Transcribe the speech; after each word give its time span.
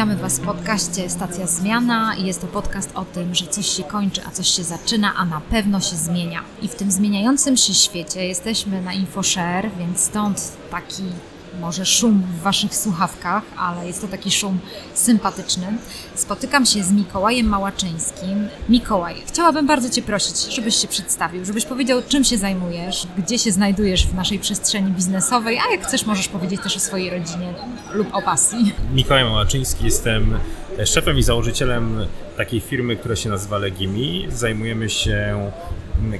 Witamy 0.00 0.16
Was 0.16 0.38
w 0.38 0.44
podcaście 0.44 1.10
Stacja 1.10 1.46
Zmiana. 1.46 2.14
Jest 2.18 2.40
to 2.40 2.46
podcast 2.46 2.90
o 2.94 3.04
tym, 3.04 3.34
że 3.34 3.46
coś 3.46 3.66
się 3.66 3.82
kończy, 3.82 4.22
a 4.26 4.30
coś 4.30 4.48
się 4.48 4.64
zaczyna, 4.64 5.14
a 5.16 5.24
na 5.24 5.40
pewno 5.40 5.80
się 5.80 5.96
zmienia. 5.96 6.42
I 6.62 6.68
w 6.68 6.74
tym 6.74 6.90
zmieniającym 6.90 7.56
się 7.56 7.74
świecie 7.74 8.26
jesteśmy 8.26 8.82
na 8.82 8.92
InfoShare, 8.92 9.70
więc 9.78 10.00
stąd 10.00 10.52
taki 10.70 11.02
może 11.60 11.86
szum 11.86 12.22
w 12.38 12.42
Waszych 12.42 12.76
słuchawkach, 12.76 13.42
ale 13.58 13.86
jest 13.86 14.00
to 14.00 14.08
taki 14.08 14.30
szum 14.30 14.58
sympatyczny. 14.94 15.66
Spotykam 16.14 16.66
się 16.66 16.84
z 16.84 16.92
Mikołajem 16.92 17.46
Małaczyńskim. 17.46 18.48
Mikołaj, 18.68 19.14
chciałabym 19.26 19.66
bardzo 19.66 19.90
Cię 19.90 20.02
prosić, 20.02 20.54
żebyś 20.54 20.76
się 20.76 20.88
przedstawił, 20.88 21.44
żebyś 21.44 21.64
powiedział, 21.64 22.02
czym 22.08 22.24
się 22.24 22.38
zajmujesz, 22.38 23.06
gdzie 23.18 23.38
się 23.38 23.52
znajdujesz 23.52 24.06
w 24.06 24.14
naszej 24.14 24.38
przestrzeni 24.38 24.92
biznesowej, 24.92 25.58
a 25.58 25.70
jak 25.72 25.86
chcesz, 25.86 26.06
możesz 26.06 26.28
powiedzieć 26.28 26.60
też 26.62 26.76
o 26.76 26.80
swojej 26.80 27.10
rodzinie 27.10 27.54
lub 27.92 28.14
o 28.14 28.22
pasji. 28.22 28.74
Mikołaj 28.94 29.24
Małaczyński, 29.24 29.84
jestem 29.84 30.38
szefem 30.86 31.18
i 31.18 31.22
założycielem 31.22 32.06
takiej 32.36 32.60
firmy, 32.60 32.96
która 32.96 33.16
się 33.16 33.28
nazywa 33.28 33.58
Legimi. 33.58 34.26
Zajmujemy 34.30 34.90
się 34.90 35.50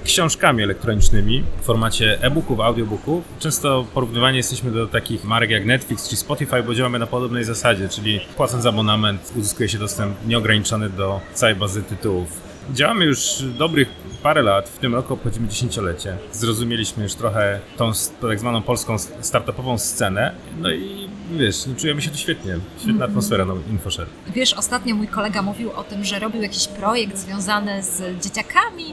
książkami 0.05 0.63
elektronicznymi 0.63 1.45
w 1.61 1.65
formacie 1.65 2.19
e-booków, 2.23 2.61
audiobooków. 2.61 3.25
Często 3.39 3.87
porównywani 3.95 4.37
jesteśmy 4.37 4.71
do 4.71 4.87
takich 4.87 5.25
marek 5.25 5.51
jak 5.51 5.67
Netflix 5.67 6.09
czy 6.09 6.17
Spotify, 6.17 6.63
bo 6.63 6.75
działamy 6.75 6.99
na 6.99 7.07
podobnej 7.07 7.45
zasadzie, 7.45 7.89
czyli 7.89 8.21
płacąc 8.37 8.67
abonament 8.67 9.33
uzyskuje 9.37 9.69
się 9.69 9.79
dostęp 9.79 10.17
nieograniczony 10.27 10.91
do 10.91 11.21
całej 11.35 11.55
bazy 11.55 11.83
tytułów. 11.83 12.51
Działamy 12.75 13.05
już 13.05 13.43
dobrych 13.59 13.89
parę 14.23 14.43
lat, 14.43 14.69
w 14.69 14.79
tym 14.79 14.95
roku 14.95 15.15
obchodzimy 15.15 15.49
dziesięciolecie. 15.49 16.17
Zrozumieliśmy 16.33 17.03
już 17.03 17.15
trochę 17.15 17.61
tą 17.77 17.93
tak 18.21 18.41
zwaną 18.41 18.63
polską 18.63 18.99
startupową 19.21 19.79
scenę, 19.79 20.35
no 20.61 20.71
i 20.71 21.00
wiesz, 21.39 21.65
czujemy 21.77 22.03
się 22.03 22.11
tu 22.11 22.17
świetnie. 22.17 22.59
Świetna 22.77 23.05
mm 23.05 23.11
atmosfera 23.11 23.45
na 23.45 23.55
InfoShare. 23.71 24.07
Wiesz, 24.35 24.53
ostatnio 24.53 24.95
mój 24.95 25.09
kolega 25.09 25.43
mówił 25.43 25.73
o 25.73 25.85
tym, 25.85 26.05
że 26.05 26.19
robił 26.19 26.43
jakiś 26.43 26.69
projekt 26.69 27.19
związany 27.19 27.83
z 27.83 28.23
dzieciakami. 28.25 28.85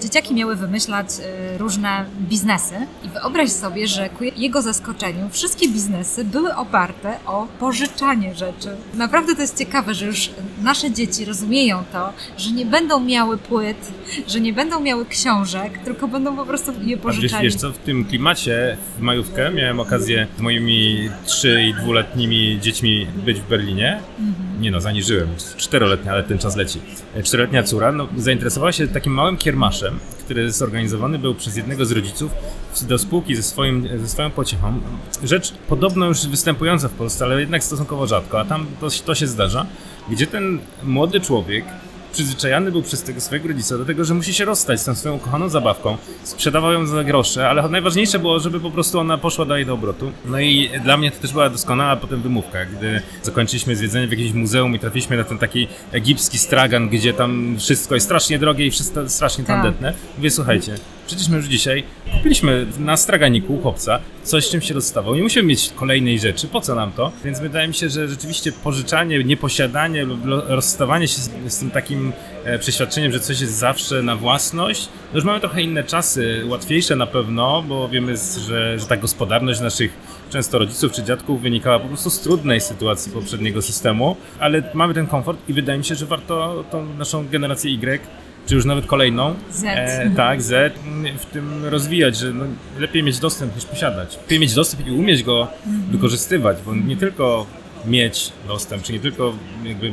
Dzieciaki 0.00 0.34
miały 0.34 0.56
wymyślać 0.56 1.06
y, 1.54 1.58
różne 1.58 2.04
biznesy 2.20 2.74
i 3.04 3.08
wyobraź 3.08 3.50
sobie, 3.50 3.88
że 3.88 4.08
ku 4.08 4.24
jego 4.24 4.62
zaskoczeniu 4.62 5.28
wszystkie 5.28 5.68
biznesy 5.68 6.24
były 6.24 6.54
oparte 6.54 7.14
o 7.26 7.46
pożyczanie 7.58 8.34
rzeczy. 8.34 8.68
Naprawdę 8.94 9.34
to 9.34 9.40
jest 9.40 9.58
ciekawe, 9.58 9.94
że 9.94 10.06
już 10.06 10.30
nasze 10.62 10.90
dzieci 10.90 11.24
rozumieją 11.24 11.84
to, 11.92 12.12
że 12.36 12.50
nie 12.50 12.66
będą 12.66 13.00
miały 13.00 13.38
płyt, 13.38 13.92
że 14.28 14.40
nie 14.40 14.52
będą 14.52 14.80
miały 14.80 15.06
książek, 15.06 15.78
tylko 15.84 16.08
będą 16.08 16.36
po 16.36 16.46
prostu 16.46 16.72
je 16.82 16.96
pożyczali. 16.96 17.42
Wiesz, 17.42 17.52
wiesz 17.52 17.60
co, 17.60 17.72
w 17.72 17.78
tym 17.78 18.04
klimacie 18.04 18.76
w 18.98 19.00
majówkę 19.00 19.50
miałem 19.50 19.80
okazję 19.80 20.26
z 20.38 20.40
moimi 20.40 21.10
3 21.24 21.62
i 21.62 21.72
dwuletnimi 21.80 22.58
dziećmi 22.60 23.06
być 23.24 23.40
w 23.40 23.48
Berlinie. 23.48 24.00
Mhm. 24.18 24.60
Nie 24.60 24.70
no, 24.70 24.80
zaniżyłem. 24.80 25.28
Czteroletnia, 25.56 26.12
ale 26.12 26.22
ten 26.22 26.38
czas 26.38 26.56
leci. 26.56 26.80
Czteroletnia 27.22 27.62
córa 27.62 27.92
no, 27.92 28.08
zainteresowała 28.16 28.72
się 28.72 28.88
takim 28.88 29.12
małym 29.12 29.36
kiermaszem, 29.36 29.98
który 30.24 30.52
zorganizowany 30.52 31.18
był 31.18 31.34
przez 31.34 31.56
jednego 31.56 31.84
z 31.84 31.92
rodziców 31.92 32.30
do 32.82 32.98
spółki 32.98 33.34
ze, 33.34 33.42
swoim, 33.42 33.88
ze 33.98 34.08
swoją 34.08 34.30
pociechą. 34.30 34.80
Rzecz 35.24 35.52
podobno 35.68 36.06
już 36.06 36.26
występująca 36.26 36.88
w 36.88 36.92
Polsce, 36.92 37.24
ale 37.24 37.40
jednak 37.40 37.64
stosunkowo 37.64 38.06
rzadko, 38.06 38.40
a 38.40 38.44
tam 38.44 38.66
to, 38.80 38.88
to 39.04 39.14
się 39.14 39.26
zdarza, 39.26 39.66
gdzie 40.10 40.26
ten 40.26 40.58
młody 40.84 41.20
człowiek 41.20 41.64
przyzwyczajany 42.12 42.72
był 42.72 42.82
przez 42.82 43.02
tego 43.02 43.20
swojego 43.20 43.48
rodzica 43.48 43.78
do 43.78 43.84
tego, 43.84 44.04
że 44.04 44.14
musi 44.14 44.34
się 44.34 44.44
rozstać 44.44 44.80
z 44.80 44.84
tą 44.84 44.94
swoją 44.94 45.18
kochaną 45.18 45.48
zabawką. 45.48 45.96
Sprzedawał 46.24 46.72
ją 46.72 46.86
za 46.86 47.04
grosze, 47.04 47.48
ale 47.48 47.68
najważniejsze 47.68 48.18
było, 48.18 48.40
żeby 48.40 48.60
po 48.60 48.70
prostu 48.70 48.98
ona 48.98 49.18
poszła 49.18 49.44
dalej 49.44 49.66
do 49.66 49.74
obrotu. 49.74 50.12
No 50.24 50.40
i 50.40 50.70
dla 50.84 50.96
mnie 50.96 51.10
to 51.10 51.20
też 51.20 51.32
była 51.32 51.50
doskonała 51.50 51.96
potem 51.96 52.22
wymówka, 52.22 52.64
gdy 52.64 53.02
zakończyliśmy 53.22 53.76
zwiedzenie 53.76 54.06
w 54.06 54.10
jakimś 54.10 54.32
muzeum 54.32 54.74
i 54.74 54.78
trafiliśmy 54.78 55.16
na 55.16 55.24
ten 55.24 55.38
taki 55.38 55.68
egipski 55.92 56.38
stragan, 56.38 56.88
gdzie 56.88 57.12
tam 57.12 57.56
wszystko 57.58 57.94
jest 57.94 58.06
strasznie 58.06 58.38
drogie 58.38 58.66
i 58.66 58.70
wszystko 58.70 59.08
strasznie 59.08 59.44
tak. 59.44 59.56
tandetne. 59.56 59.94
Mówię, 60.16 60.30
słuchajcie, 60.30 60.74
przecież 61.10 61.28
my 61.28 61.36
już 61.36 61.46
dzisiaj 61.46 61.84
kupiliśmy 62.12 62.66
na 62.78 62.96
straganiku 62.96 63.58
chłopca 63.62 64.00
coś, 64.22 64.48
czym 64.48 64.60
się 64.60 64.74
rozstawał. 64.74 65.14
Nie 65.14 65.22
musimy 65.22 65.48
mieć 65.48 65.72
kolejnej 65.76 66.18
rzeczy, 66.18 66.48
po 66.48 66.60
co 66.60 66.74
nam 66.74 66.92
to? 66.92 67.12
Więc 67.24 67.40
wydaje 67.40 67.68
mi 67.68 67.74
się, 67.74 67.88
że 67.88 68.08
rzeczywiście 68.08 68.52
pożyczanie, 68.52 69.24
nieposiadanie 69.24 70.04
lub 70.04 70.20
rozstawanie 70.46 71.08
się 71.08 71.20
z, 71.20 71.30
z 71.48 71.58
tym 71.58 71.70
takim 71.70 72.12
e, 72.44 72.58
przeświadczeniem, 72.58 73.12
że 73.12 73.20
coś 73.20 73.40
jest 73.40 73.54
zawsze 73.54 74.02
na 74.02 74.16
własność, 74.16 74.88
no 75.12 75.18
już 75.18 75.24
mamy 75.24 75.40
trochę 75.40 75.62
inne 75.62 75.84
czasy, 75.84 76.42
łatwiejsze 76.48 76.96
na 76.96 77.06
pewno, 77.06 77.62
bo 77.62 77.88
wiemy, 77.88 78.14
że, 78.46 78.78
że 78.78 78.86
ta 78.86 78.96
gospodarność 78.96 79.60
naszych 79.60 79.92
często 80.30 80.58
rodziców 80.58 80.92
czy 80.92 81.02
dziadków 81.02 81.42
wynikała 81.42 81.78
po 81.80 81.88
prostu 81.88 82.10
z 82.10 82.20
trudnej 82.20 82.60
sytuacji 82.60 83.12
poprzedniego 83.12 83.62
systemu, 83.62 84.16
ale 84.38 84.62
mamy 84.74 84.94
ten 84.94 85.06
komfort 85.06 85.38
i 85.48 85.52
wydaje 85.52 85.78
mi 85.78 85.84
się, 85.84 85.94
że 85.94 86.06
warto 86.06 86.64
tą 86.70 86.94
naszą 86.94 87.28
generację 87.28 87.70
Y 87.70 88.00
czy 88.46 88.54
już 88.54 88.64
nawet 88.64 88.86
kolejną. 88.86 89.34
Z. 89.50 89.64
E, 89.64 90.10
tak, 90.16 90.42
Z, 90.42 90.74
w 91.18 91.26
tym 91.26 91.64
rozwijać, 91.64 92.16
że 92.16 92.32
no, 92.32 92.44
lepiej 92.78 93.02
mieć 93.02 93.18
dostęp 93.18 93.56
niż 93.56 93.64
posiadać. 93.64 94.16
Lepiej 94.16 94.40
mieć 94.40 94.54
dostęp 94.54 94.86
i 94.86 94.90
umieć 94.90 95.22
go 95.22 95.48
mhm. 95.66 95.92
wykorzystywać, 95.92 96.56
bo 96.66 96.74
nie 96.74 96.96
tylko 96.96 97.46
mieć 97.86 98.32
dostęp, 98.48 98.82
czy 98.82 98.92
nie 98.92 99.00
tylko 99.00 99.34
jakby 99.64 99.92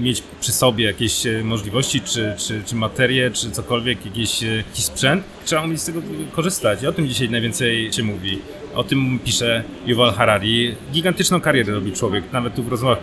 mieć 0.00 0.22
przy 0.40 0.52
sobie 0.52 0.84
jakieś 0.84 1.26
e, 1.26 1.44
możliwości, 1.44 2.00
czy, 2.00 2.34
czy, 2.38 2.62
czy 2.66 2.74
materię, 2.74 3.30
czy 3.30 3.50
cokolwiek, 3.50 4.06
jakiś, 4.06 4.42
e, 4.42 4.46
jakiś 4.46 4.84
sprzęt, 4.84 5.24
trzeba 5.44 5.62
umieć 5.62 5.80
z 5.80 5.86
tego 5.86 6.00
korzystać. 6.32 6.82
I 6.82 6.86
o 6.86 6.92
tym 6.92 7.08
dzisiaj 7.08 7.30
najwięcej 7.30 7.92
się 7.92 8.02
mówi. 8.02 8.38
O 8.74 8.84
tym 8.84 9.18
pisze 9.24 9.64
Yuval 9.86 10.12
Harari. 10.12 10.74
Gigantyczną 10.92 11.40
karierę 11.40 11.72
robi 11.72 11.92
człowiek. 11.92 12.24
Nawet 12.32 12.54
tu 12.54 12.62
w 12.62 12.68
rozmowach 12.68 12.98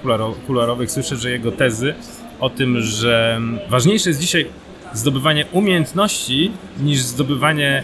kuluarowych 0.47 0.91
słyszę, 0.91 1.17
że 1.17 1.31
jego 1.31 1.51
tezy 1.51 1.93
o 2.39 2.49
tym, 2.49 2.81
że 2.81 3.41
ważniejsze 3.69 4.09
jest 4.09 4.19
dzisiaj 4.19 4.47
zdobywanie 4.93 5.45
umiejętności 5.51 6.51
niż 6.79 6.99
zdobywanie 6.99 7.83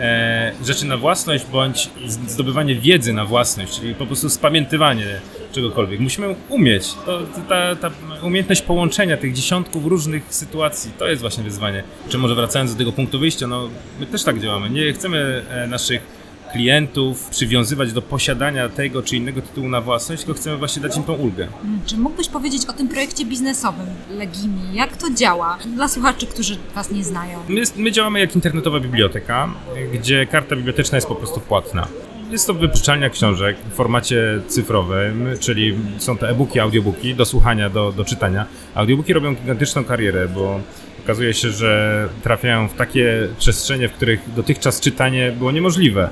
e, 0.00 0.52
rzeczy 0.64 0.86
na 0.86 0.96
własność 0.96 1.44
bądź 1.52 1.90
zdobywanie 2.06 2.74
wiedzy 2.74 3.12
na 3.12 3.24
własność, 3.24 3.80
czyli 3.80 3.94
po 3.94 4.06
prostu 4.06 4.30
spamiętywanie 4.30 5.06
czegokolwiek. 5.52 6.00
Musimy 6.00 6.36
umieć. 6.48 6.94
To, 7.06 7.20
ta, 7.48 7.76
ta 7.76 7.90
umiejętność 8.22 8.62
połączenia 8.62 9.16
tych 9.16 9.32
dziesiątków 9.32 9.86
różnych 9.86 10.34
sytuacji, 10.34 10.92
to 10.98 11.08
jest 11.08 11.20
właśnie 11.20 11.44
wyzwanie. 11.44 11.82
Czy 12.08 12.18
może 12.18 12.34
wracając 12.34 12.72
do 12.72 12.78
tego 12.78 12.92
punktu 12.92 13.18
wyjścia, 13.18 13.46
no 13.46 13.68
my 14.00 14.06
też 14.06 14.24
tak 14.24 14.40
działamy. 14.40 14.70
Nie 14.70 14.92
chcemy 14.92 15.42
e, 15.50 15.66
naszych 15.66 16.19
klientów 16.52 17.28
przywiązywać 17.30 17.92
do 17.92 18.02
posiadania 18.02 18.68
tego 18.68 19.02
czy 19.02 19.16
innego 19.16 19.42
tytułu 19.42 19.68
na 19.68 19.80
własność, 19.80 20.24
tylko 20.24 20.40
chcemy 20.40 20.56
właśnie 20.56 20.82
dać 20.82 20.96
im 20.96 21.02
tą 21.02 21.12
ulgę. 21.12 21.48
Hmm, 21.62 21.80
czy 21.86 21.96
mógłbyś 21.96 22.28
powiedzieć 22.28 22.66
o 22.66 22.72
tym 22.72 22.88
projekcie 22.88 23.24
biznesowym 23.24 23.86
Legimi? 24.10 24.74
Jak 24.74 24.96
to 24.96 25.10
działa 25.10 25.58
dla 25.74 25.88
słuchaczy, 25.88 26.26
którzy 26.26 26.56
Was 26.74 26.90
nie 26.90 27.04
znają? 27.04 27.38
My, 27.48 27.62
my 27.76 27.92
działamy 27.92 28.20
jak 28.20 28.34
internetowa 28.34 28.80
biblioteka, 28.80 29.54
gdzie 29.92 30.26
karta 30.26 30.56
biblioteczna 30.56 30.96
jest 30.96 31.08
po 31.08 31.14
prostu 31.14 31.40
płatna. 31.40 31.88
Jest 32.30 32.46
to 32.46 32.54
wypożyczalnia 32.54 33.10
książek 33.10 33.56
w 33.70 33.74
formacie 33.74 34.40
cyfrowym, 34.48 35.28
czyli 35.40 35.76
są 35.98 36.18
to 36.18 36.28
e-booki, 36.28 36.60
audiobooki 36.60 37.14
do 37.14 37.24
słuchania, 37.24 37.70
do, 37.70 37.92
do 37.92 38.04
czytania. 38.04 38.46
Audiobooki 38.74 39.12
robią 39.12 39.34
gigantyczną 39.34 39.84
karierę, 39.84 40.28
bo 40.28 40.60
okazuje 41.04 41.34
się, 41.34 41.50
że 41.50 42.08
trafiają 42.22 42.68
w 42.68 42.74
takie 42.74 43.28
przestrzenie, 43.38 43.88
w 43.88 43.92
których 43.92 44.34
dotychczas 44.36 44.80
czytanie 44.80 45.32
było 45.38 45.52
niemożliwe 45.52 46.10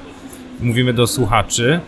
mówimy 0.61 0.93
do 0.93 1.07
słuchaczy, 1.07 1.81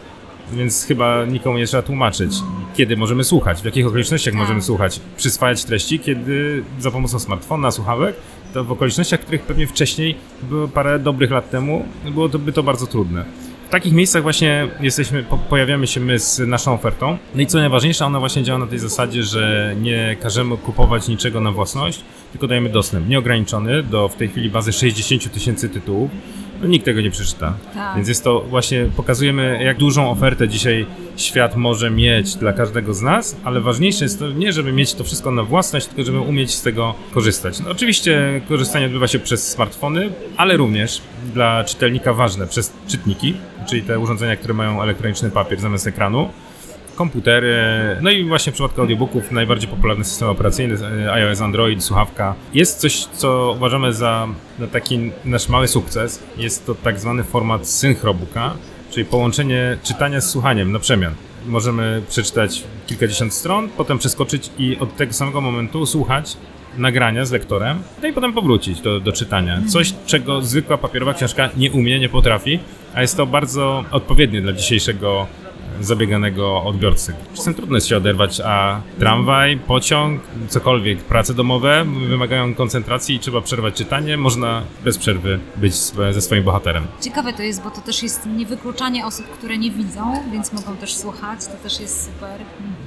więc 0.53 0.85
chyba 0.85 1.25
nikomu 1.25 1.59
nie 1.59 1.67
trzeba 1.67 1.83
tłumaczyć, 1.83 2.33
kiedy 2.77 2.97
możemy 2.97 3.25
słuchać, 3.25 3.63
w 3.63 3.65
jakich 3.65 3.87
okolicznościach 3.87 4.35
tak. 4.35 4.41
możemy 4.41 4.63
słuchać, 4.63 5.01
przyswajać 5.17 5.65
treści, 5.65 5.99
kiedy 5.99 6.63
za 6.79 6.91
pomocą 6.91 7.19
smartfona, 7.19 7.71
słuchawek, 7.71 8.17
to 8.55 8.65
w 8.65 8.73
okolicznościach, 8.73 9.21
których 9.21 9.43
pewnie 9.43 9.67
wcześniej, 9.67 10.17
było 10.43 10.69
parę 10.69 10.99
dobrych 10.99 11.31
lat 11.31 11.51
temu, 11.51 11.85
byłoby 12.11 12.53
to 12.53 12.63
bardzo 12.63 12.87
trudne. 12.87 13.25
W 13.69 13.73
takich 13.73 13.93
miejscach 13.93 14.23
właśnie 14.23 14.69
jesteśmy, 14.81 15.25
pojawiamy 15.49 15.87
się 15.87 16.01
my 16.01 16.19
z 16.19 16.39
naszą 16.39 16.75
ofertą. 16.75 17.19
No 17.35 17.43
i 17.43 17.47
co 17.47 17.59
najważniejsze, 17.59 18.07
ona 18.07 18.21
właśnie 18.21 18.43
działa 18.43 18.59
na 18.59 18.67
tej 18.67 18.79
zasadzie, 18.79 19.23
że 19.23 19.75
nie 19.81 20.17
każemy 20.23 20.57
kupować 20.57 21.09
niczego 21.09 21.41
na 21.41 21.53
własność, 21.53 22.01
tylko 22.33 22.47
dajemy 22.47 22.69
dostęp 22.69 23.09
nieograniczony 23.09 23.83
do 23.83 24.09
w 24.09 24.15
tej 24.15 24.29
chwili 24.29 24.51
bazy 24.51 24.73
60 24.73 25.33
tysięcy 25.33 25.69
tytułów 25.69 26.11
nikt 26.65 26.85
tego 26.85 27.01
nie 27.01 27.11
przeczyta. 27.11 27.55
Tak. 27.75 27.97
Więc 27.97 28.09
jest 28.09 28.25
to 28.25 28.41
właśnie, 28.41 28.87
pokazujemy 28.97 29.61
jak 29.65 29.79
dużą 29.79 30.11
ofertę 30.11 30.49
dzisiaj 30.49 30.87
świat 31.17 31.57
może 31.57 31.91
mieć 31.91 32.35
dla 32.35 32.53
każdego 32.53 32.95
z 32.95 33.03
nas, 33.03 33.37
ale 33.45 33.61
ważniejsze 33.61 34.05
jest 34.05 34.19
to 34.19 34.29
nie, 34.29 34.53
żeby 34.53 34.73
mieć 34.73 34.95
to 34.95 35.05
wszystko 35.05 35.31
na 35.31 35.43
własność, 35.43 35.87
tylko 35.87 36.05
żeby 36.05 36.21
umieć 36.21 36.55
z 36.55 36.63
tego 36.63 36.95
korzystać. 37.15 37.61
No, 37.61 37.71
oczywiście 37.71 38.41
korzystanie 38.49 38.87
odbywa 38.87 39.09
się 39.09 39.19
przez 39.19 39.49
smartfony, 39.49 40.11
ale 40.37 40.57
również 40.57 41.03
dla 41.35 41.65
czytelnika 41.65 42.13
ważne 42.13 42.47
przez 42.47 42.73
czytniki, 42.89 43.35
czyli 43.69 43.83
te 43.83 43.99
urządzenia, 43.99 44.37
które 44.37 44.55
mają 44.55 44.83
elektroniczny 44.83 45.31
papier 45.31 45.61
zamiast 45.61 45.87
ekranu 45.87 46.29
komputery, 47.01 47.57
no 48.01 48.11
i 48.11 48.25
właśnie 48.25 48.53
w 48.53 48.55
przypadku 48.55 48.81
audiobooków 48.81 49.33
najbardziej 49.33 49.69
popularny 49.69 50.05
system 50.05 50.29
operacyjny 50.29 50.75
e, 51.07 51.13
iOS, 51.13 51.41
Android, 51.41 51.85
słuchawka. 51.85 52.35
Jest 52.55 52.81
coś, 52.81 53.05
co 53.05 53.55
uważamy 53.57 53.93
za 53.93 54.29
taki 54.73 55.11
nasz 55.25 55.49
mały 55.49 55.69
sukces. 55.69 56.23
Jest 56.37 56.67
to 56.67 56.75
tak 56.75 57.01
zwany 57.01 57.25
format 57.25 57.69
synchrobooka, 57.69 58.55
czyli 58.91 59.07
połączenie 59.07 59.79
czytania 59.83 60.21
z 60.21 60.31
słuchaniem 60.31 60.73
na 60.73 60.79
przemian. 60.79 61.15
Możemy 61.47 62.03
przeczytać 62.09 62.63
kilkadziesiąt 62.87 63.35
stron, 63.35 63.69
potem 63.77 63.99
przeskoczyć 63.99 64.51
i 64.59 64.77
od 64.79 64.97
tego 64.97 65.13
samego 65.13 65.41
momentu 65.41 65.87
słuchać 65.87 66.37
nagrania 66.79 67.25
z 67.25 67.31
lektorem, 67.31 67.83
no 68.03 68.09
i 68.09 68.13
potem 68.13 68.33
powrócić 68.33 68.81
do, 68.81 69.01
do 69.01 69.13
czytania. 69.13 69.63
Coś, 69.69 69.95
czego 70.07 70.43
zwykła 70.43 70.79
papierowa 70.79 71.15
książka 71.15 71.49
nie 71.57 71.73
umie, 71.73 71.99
nie 71.99 72.09
potrafi, 72.09 72.59
a 72.95 73.03
jest 73.03 73.17
to 73.17 73.27
bardzo 73.27 73.85
odpowiednie 73.91 74.43
dla 74.43 74.53
dzisiejszego 74.53 75.27
zabieganego 75.81 76.63
odbiorcy. 76.63 77.15
Czasem 77.35 77.55
trudno 77.55 77.77
jest 77.77 77.87
się 77.87 77.97
oderwać, 77.97 78.41
a 78.45 78.81
tramwaj, 78.99 79.57
pociąg, 79.57 80.21
cokolwiek, 80.49 80.99
prace 80.99 81.35
domowe 81.35 81.85
wymagają 82.09 82.55
koncentracji 82.55 83.15
i 83.15 83.19
trzeba 83.19 83.41
przerwać 83.41 83.75
czytanie. 83.75 84.17
Można 84.17 84.63
bez 84.85 84.99
przerwy 84.99 85.41
być 85.57 85.75
ze 86.11 86.21
swoim 86.21 86.45
bohaterem. 86.45 86.87
Ciekawe 87.01 87.33
to 87.33 87.43
jest, 87.43 87.63
bo 87.63 87.71
to 87.71 87.81
też 87.81 88.03
jest 88.03 88.27
niewykluczanie 88.27 89.07
osób, 89.07 89.27
które 89.27 89.59
nie 89.59 89.71
widzą, 89.71 90.15
więc 90.33 90.53
mogą 90.53 90.77
też 90.77 90.95
słuchać, 90.95 91.47
to 91.47 91.53
też 91.63 91.81
jest 91.81 92.05
super. 92.05 92.41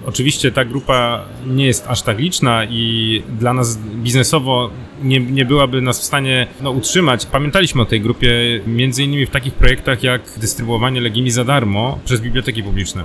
Oczywiście 0.05 0.51
ta 0.51 0.65
grupa 0.65 1.21
nie 1.47 1.65
jest 1.65 1.87
aż 1.87 2.01
tak 2.01 2.19
liczna 2.19 2.65
i 2.65 3.23
dla 3.39 3.53
nas 3.53 3.77
biznesowo 3.77 4.69
nie, 5.01 5.19
nie 5.19 5.45
byłaby 5.45 5.81
nas 5.81 5.99
w 5.99 6.03
stanie 6.03 6.47
no, 6.61 6.71
utrzymać. 6.71 7.25
Pamiętaliśmy 7.25 7.81
o 7.81 7.85
tej 7.85 8.01
grupie 8.01 8.31
między 8.67 9.03
innymi 9.03 9.25
w 9.25 9.29
takich 9.29 9.53
projektach 9.53 10.03
jak 10.03 10.21
dystrybuowanie 10.37 11.01
Legimi 11.01 11.31
za 11.31 11.43
darmo 11.43 11.99
przez 12.05 12.21
biblioteki 12.21 12.63
publiczne. 12.63 13.03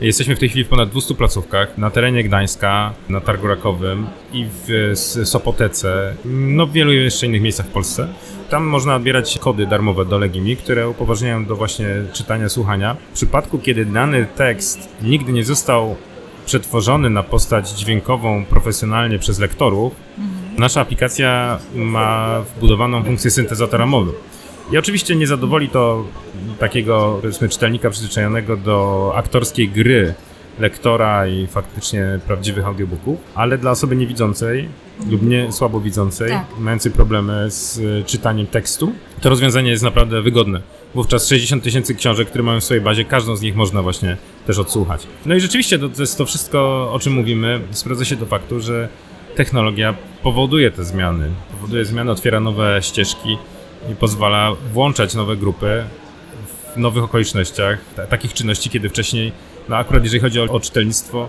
Jesteśmy 0.00 0.36
w 0.36 0.38
tej 0.38 0.48
chwili 0.48 0.64
w 0.64 0.68
ponad 0.68 0.90
200 0.90 1.14
placówkach 1.14 1.78
na 1.78 1.90
terenie 1.90 2.24
Gdańska, 2.24 2.92
na 3.08 3.20
Targu 3.20 3.46
Rakowym 3.46 4.06
i 4.32 4.46
w 4.66 4.92
Sopotece, 5.24 6.14
no 6.24 6.66
w 6.66 6.72
wielu 6.72 6.92
jeszcze 6.92 7.26
innych 7.26 7.42
miejscach 7.42 7.66
w 7.66 7.70
Polsce. 7.70 8.08
Tam 8.50 8.64
można 8.64 8.96
odbierać 8.96 9.38
kody 9.38 9.66
darmowe 9.66 10.04
do 10.04 10.18
Legimi, 10.18 10.56
które 10.56 10.88
upoważniają 10.88 11.44
do 11.44 11.56
właśnie 11.56 11.88
czytania, 12.12 12.48
słuchania. 12.48 12.96
W 13.10 13.14
przypadku, 13.14 13.58
kiedy 13.58 13.84
dany 13.84 14.26
tekst 14.36 14.88
nigdy 15.02 15.32
nie 15.32 15.44
został 15.44 15.96
przetworzony 16.46 17.10
na 17.10 17.22
postać 17.22 17.70
dźwiękową 17.70 18.44
profesjonalnie 18.44 19.18
przez 19.18 19.38
lektorów, 19.38 19.92
nasza 20.58 20.80
aplikacja 20.80 21.58
ma 21.74 22.40
wbudowaną 22.56 23.04
funkcję 23.04 23.30
syntezatora 23.30 23.86
mowy. 23.86 24.12
I 24.72 24.78
oczywiście 24.78 25.16
nie 25.16 25.26
zadowoli 25.26 25.68
to 25.68 26.04
takiego, 26.58 27.18
powiedzmy, 27.20 27.48
czytelnika 27.48 27.90
przyzwyczajonego 27.90 28.56
do 28.56 29.12
aktorskiej 29.16 29.68
gry 29.68 30.14
lektora 30.58 31.26
i 31.26 31.46
faktycznie 31.46 32.18
prawdziwych 32.26 32.66
audiobooków, 32.66 33.18
ale 33.34 33.58
dla 33.58 33.70
osoby 33.70 33.96
niewidzącej 33.96 34.68
lub 35.10 35.22
nie 35.22 35.52
słabowidzącej, 35.52 36.30
Tak. 36.30 36.46
mającej 36.58 36.92
problemy 36.92 37.50
z 37.50 37.78
y, 37.78 38.02
czytaniem 38.06 38.46
tekstu, 38.46 38.92
to 39.20 39.28
rozwiązanie 39.28 39.70
jest 39.70 39.82
naprawdę 39.82 40.22
wygodne. 40.22 40.60
Wówczas 40.94 41.28
60 41.28 41.62
tysięcy 41.62 41.94
książek, 41.94 42.28
które 42.28 42.44
mamy 42.44 42.60
w 42.60 42.64
swojej 42.64 42.82
bazie, 42.82 43.04
każdą 43.04 43.36
z 43.36 43.42
nich 43.42 43.56
można 43.56 43.82
właśnie 43.82 44.16
też 44.46 44.58
odsłuchać. 44.58 45.06
No 45.26 45.34
i 45.34 45.40
rzeczywiście 45.40 45.78
to, 45.78 45.88
to 45.88 46.02
jest 46.02 46.18
to 46.18 46.26
wszystko, 46.26 46.90
o 46.92 46.98
czym 46.98 47.12
mówimy, 47.12 47.60
sprawdza 47.70 48.04
się 48.04 48.16
do 48.16 48.26
faktu, 48.26 48.60
że 48.60 48.88
technologia 49.38 49.94
powoduje 50.22 50.70
te 50.70 50.84
zmiany. 50.84 51.30
Powoduje 51.50 51.84
zmiany, 51.84 52.10
otwiera 52.10 52.40
nowe 52.40 52.82
ścieżki 52.82 53.38
i 53.92 53.94
pozwala 53.94 54.52
włączać 54.72 55.14
nowe 55.14 55.36
grupy 55.36 55.84
w 56.74 56.78
nowych 56.78 57.04
okolicznościach, 57.04 57.78
ta, 57.96 58.06
takich 58.06 58.32
czynności, 58.34 58.70
kiedy 58.70 58.88
wcześniej, 58.88 59.32
no 59.68 59.76
akurat 59.76 60.04
jeżeli 60.04 60.20
chodzi 60.20 60.40
o, 60.40 60.44
o 60.44 60.60
czytelnictwo, 60.60 61.28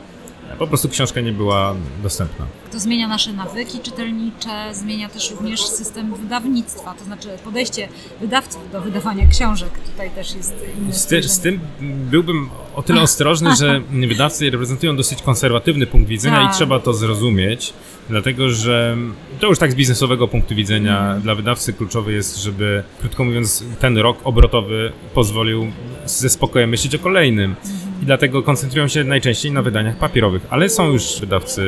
po 0.59 0.67
prostu 0.67 0.89
książka 0.89 1.21
nie 1.21 1.31
była 1.31 1.75
dostępna. 2.03 2.45
To 2.71 2.79
zmienia 2.79 3.07
nasze 3.07 3.33
nawyki 3.33 3.79
czytelnicze, 3.79 4.73
zmienia 4.73 5.09
też 5.09 5.31
również 5.31 5.61
system 5.67 6.15
wydawnictwa, 6.15 6.93
to 6.93 7.03
znaczy 7.03 7.29
podejście 7.43 7.87
wydawców 8.21 8.71
do 8.71 8.81
wydawania 8.81 9.27
książek. 9.27 9.69
Tutaj 9.91 10.09
też 10.09 10.35
jest 10.35 10.55
inne 10.77 10.93
Z, 10.93 11.05
ty, 11.05 11.23
z 11.23 11.39
tym 11.39 11.59
byłbym 11.81 12.49
o 12.75 12.83
tyle 12.83 13.01
ostrożny, 13.01 13.55
że 13.55 13.81
wydawcy 14.09 14.49
reprezentują 14.49 14.95
dosyć 14.95 15.21
konserwatywny 15.21 15.87
punkt 15.87 16.09
widzenia 16.09 16.37
Tak. 16.37 16.51
i 16.51 16.55
trzeba 16.55 16.79
to 16.79 16.93
zrozumieć, 16.93 17.73
dlatego 18.09 18.49
że 18.49 18.97
to 19.39 19.47
już 19.47 19.59
tak 19.59 19.71
z 19.71 19.75
biznesowego 19.75 20.27
punktu 20.27 20.55
widzenia 20.55 21.19
dla 21.23 21.35
wydawcy 21.35 21.73
kluczowy 21.73 22.13
jest, 22.13 22.37
żeby, 22.37 22.83
krótko 22.99 23.23
mówiąc, 23.23 23.63
ten 23.79 23.97
rok 23.97 24.17
obrotowy 24.23 24.91
pozwolił 25.13 25.71
ze 26.05 26.29
spokojem 26.29 26.69
myśleć 26.69 26.95
o 26.95 26.99
kolejnym. 26.99 27.55
I 28.03 28.05
dlatego 28.05 28.43
koncentrują 28.43 28.87
się 28.87 29.03
najczęściej 29.03 29.51
na 29.51 29.61
wydaniach 29.61 29.97
papierowych, 29.97 30.47
ale 30.49 30.69
są 30.69 30.91
już 30.91 31.19
wydawcy, 31.19 31.63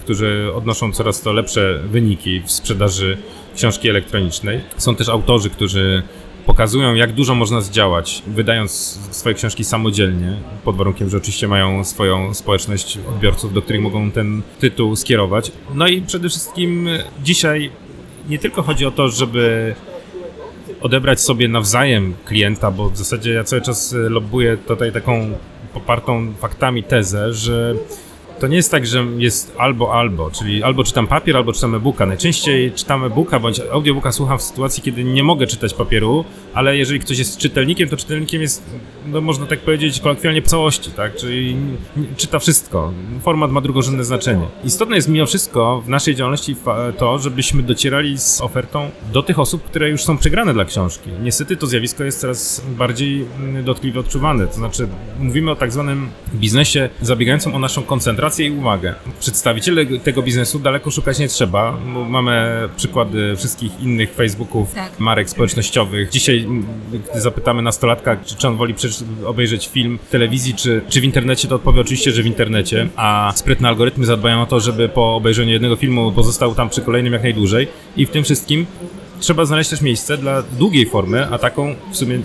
którzy 0.00 0.50
odnoszą 0.54 0.92
coraz 0.92 1.20
to 1.20 1.32
lepsze 1.32 1.80
wyniki 1.90 2.40
w 2.40 2.50
sprzedaży 2.50 3.18
książki 3.56 3.88
elektronicznej. 3.88 4.60
Są 4.76 4.96
też 4.96 5.08
autorzy, 5.08 5.50
którzy 5.50 6.02
pokazują, 6.46 6.94
jak 6.94 7.12
dużo 7.12 7.34
można 7.34 7.60
zdziałać, 7.60 8.22
wydając 8.26 8.98
swoje 9.10 9.34
książki 9.34 9.64
samodzielnie, 9.64 10.36
pod 10.64 10.76
warunkiem, 10.76 11.10
że 11.10 11.16
oczywiście 11.16 11.48
mają 11.48 11.84
swoją 11.84 12.34
społeczność 12.34 12.98
odbiorców, 13.08 13.52
do 13.52 13.62
których 13.62 13.82
mogą 13.82 14.10
ten 14.10 14.42
tytuł 14.60 14.96
skierować. 14.96 15.52
No 15.74 15.88
i 15.88 16.02
przede 16.02 16.28
wszystkim 16.28 16.88
dzisiaj 17.22 17.70
nie 18.28 18.38
tylko 18.38 18.62
chodzi 18.62 18.86
o 18.86 18.90
to, 18.90 19.08
żeby 19.08 19.74
odebrać 20.80 21.20
sobie 21.20 21.48
nawzajem 21.48 22.14
klienta, 22.24 22.70
bo 22.70 22.90
w 22.90 22.96
zasadzie 22.96 23.32
ja 23.32 23.44
cały 23.44 23.62
czas 23.62 23.94
lobbuję 24.08 24.56
tutaj 24.56 24.92
taką 24.92 25.30
popartą 25.74 26.32
faktami 26.34 26.82
tezę, 26.82 27.32
że 27.32 27.74
to 28.42 28.48
nie 28.48 28.56
jest 28.56 28.70
tak, 28.70 28.86
że 28.86 29.06
jest 29.18 29.54
albo 29.58 29.94
albo, 29.94 30.30
czyli 30.30 30.62
albo 30.62 30.84
czytam 30.84 31.06
papier, 31.06 31.36
albo 31.36 31.52
czytam 31.52 31.74
e-booka. 31.74 32.06
Najczęściej 32.06 32.72
czytam 32.72 33.04
e-booka 33.04 33.40
bądź 33.40 33.60
audiobooka 33.60 34.12
słucham 34.12 34.38
w 34.38 34.42
sytuacji, 34.42 34.82
kiedy 34.82 35.04
nie 35.04 35.24
mogę 35.24 35.46
czytać 35.46 35.74
papieru, 35.74 36.24
ale 36.54 36.76
jeżeli 36.76 37.00
ktoś 37.00 37.18
jest 37.18 37.38
czytelnikiem, 37.38 37.88
to 37.88 37.96
czytelnikiem 37.96 38.42
jest, 38.42 38.62
no 39.06 39.20
można 39.20 39.46
tak 39.46 39.60
powiedzieć, 39.60 40.00
kolokwialnie 40.00 40.42
po 40.42 40.48
całości, 40.48 40.90
tak? 40.90 41.16
Czyli 41.16 41.56
czyta 42.16 42.38
wszystko. 42.38 42.92
Format 43.22 43.50
ma 43.50 43.60
drugorzędne 43.60 44.04
znaczenie. 44.04 44.46
Istotne 44.64 44.96
jest 44.96 45.08
mimo 45.08 45.26
wszystko 45.26 45.82
w 45.86 45.88
naszej 45.88 46.14
działalności 46.14 46.56
to, 46.98 47.18
żebyśmy 47.18 47.62
docierali 47.62 48.18
z 48.18 48.40
ofertą 48.40 48.90
do 49.12 49.22
tych 49.22 49.38
osób, 49.38 49.62
które 49.64 49.90
już 49.90 50.04
są 50.04 50.18
przegrane 50.18 50.54
dla 50.54 50.64
książki. 50.64 51.10
Niestety 51.22 51.56
to 51.56 51.66
zjawisko 51.66 52.04
jest 52.04 52.20
coraz 52.20 52.64
bardziej 52.78 53.24
mm, 53.38 53.64
dotkliwie 53.64 54.00
odczuwane. 54.00 54.46
To 54.46 54.54
znaczy, 54.54 54.88
mówimy 55.20 55.50
o 55.50 55.56
tak 55.56 55.72
zwanym 55.72 56.08
biznesie 56.34 56.88
zabiegającym 57.00 57.54
o 57.54 57.58
naszą 57.58 57.82
koncentrację 57.82 58.31
i 58.38 58.50
uwagę. 58.50 58.94
Przedstawiciele 59.20 59.86
tego 59.86 60.22
biznesu 60.22 60.58
daleko 60.58 60.90
szukać 60.90 61.18
nie 61.18 61.28
trzeba. 61.28 61.72
bo 61.94 62.04
Mamy 62.04 62.50
przykłady 62.76 63.36
wszystkich 63.36 63.80
innych 63.80 64.14
Facebooków, 64.14 64.74
Tak. 64.74 65.00
marek 65.00 65.30
społecznościowych. 65.30 66.10
Dzisiaj, 66.10 66.46
gdy 67.12 67.20
zapytamy 67.20 67.62
nastolatka, 67.62 68.16
czy, 68.16 68.36
czy 68.36 68.48
on 68.48 68.56
woli 68.56 68.74
obejrzeć 69.26 69.68
film 69.68 69.98
w 70.06 70.10
telewizji, 70.10 70.54
czy, 70.54 70.82
czy 70.88 71.00
w 71.00 71.04
internecie, 71.04 71.48
to 71.48 71.54
odpowie 71.54 71.80
oczywiście, 71.80 72.12
że 72.12 72.22
w 72.22 72.26
internecie. 72.26 72.88
A 72.96 73.32
sprytne 73.36 73.68
algorytmy 73.68 74.06
zadbają 74.06 74.42
o 74.42 74.46
to, 74.46 74.60
żeby 74.60 74.88
po 74.88 75.16
obejrzeniu 75.16 75.52
jednego 75.52 75.76
filmu 75.76 76.12
pozostał 76.12 76.54
tam 76.54 76.68
przy 76.68 76.80
kolejnym 76.80 77.12
jak 77.12 77.22
najdłużej. 77.22 77.68
I 77.96 78.06
w 78.06 78.10
tym 78.10 78.24
wszystkim 78.24 78.66
trzeba 79.20 79.44
znaleźć 79.44 79.70
też 79.70 79.80
miejsce 79.80 80.18
dla 80.18 80.42
długiej 80.42 80.86
formy, 80.86 81.26
a 81.30 81.38
taką 81.38 81.74
w 81.92 81.96
sumie 81.96 82.18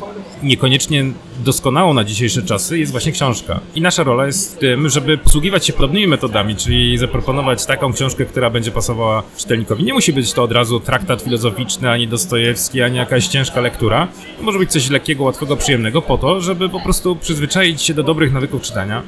niekoniecznie 0.43 1.05
doskonałą 1.39 1.93
na 1.93 2.03
dzisiejsze 2.03 2.41
czasy 2.41 2.79
jest 2.79 2.91
właśnie 2.91 3.11
książka. 3.11 3.59
I 3.75 3.81
nasza 3.81 4.03
rola 4.03 4.25
jest 4.25 4.55
w 4.55 4.59
tym, 4.59 4.89
żeby 4.89 5.17
posługiwać 5.17 5.65
się 5.65 5.73
podobnymi 5.73 6.07
metodami, 6.07 6.55
czyli 6.55 6.97
zaproponować 6.97 7.65
taką 7.65 7.93
książkę, 7.93 8.25
która 8.25 8.49
będzie 8.49 8.71
pasowała 8.71 9.23
czytelnikowi. 9.37 9.83
Nie 9.83 9.93
musi 9.93 10.13
być 10.13 10.33
to 10.33 10.43
od 10.43 10.51
razu 10.51 10.79
traktat 10.79 11.21
filozoficzny, 11.21 11.89
ani 11.89 12.07
Dostojewski, 12.07 12.81
ani 12.81 12.97
jakaś 12.97 13.27
ciężka 13.27 13.61
lektura. 13.61 14.07
Może 14.41 14.59
być 14.59 14.71
coś 14.71 14.89
lekkiego, 14.89 15.23
łatwego, 15.23 15.57
przyjemnego 15.57 16.01
po 16.01 16.17
to, 16.17 16.41
żeby 16.41 16.69
po 16.69 16.79
prostu 16.79 17.15
przyzwyczaić 17.15 17.81
się 17.81 17.93
do 17.93 18.03
dobrych 18.03 18.33
nawyków 18.33 18.61
czytania, 18.61 19.03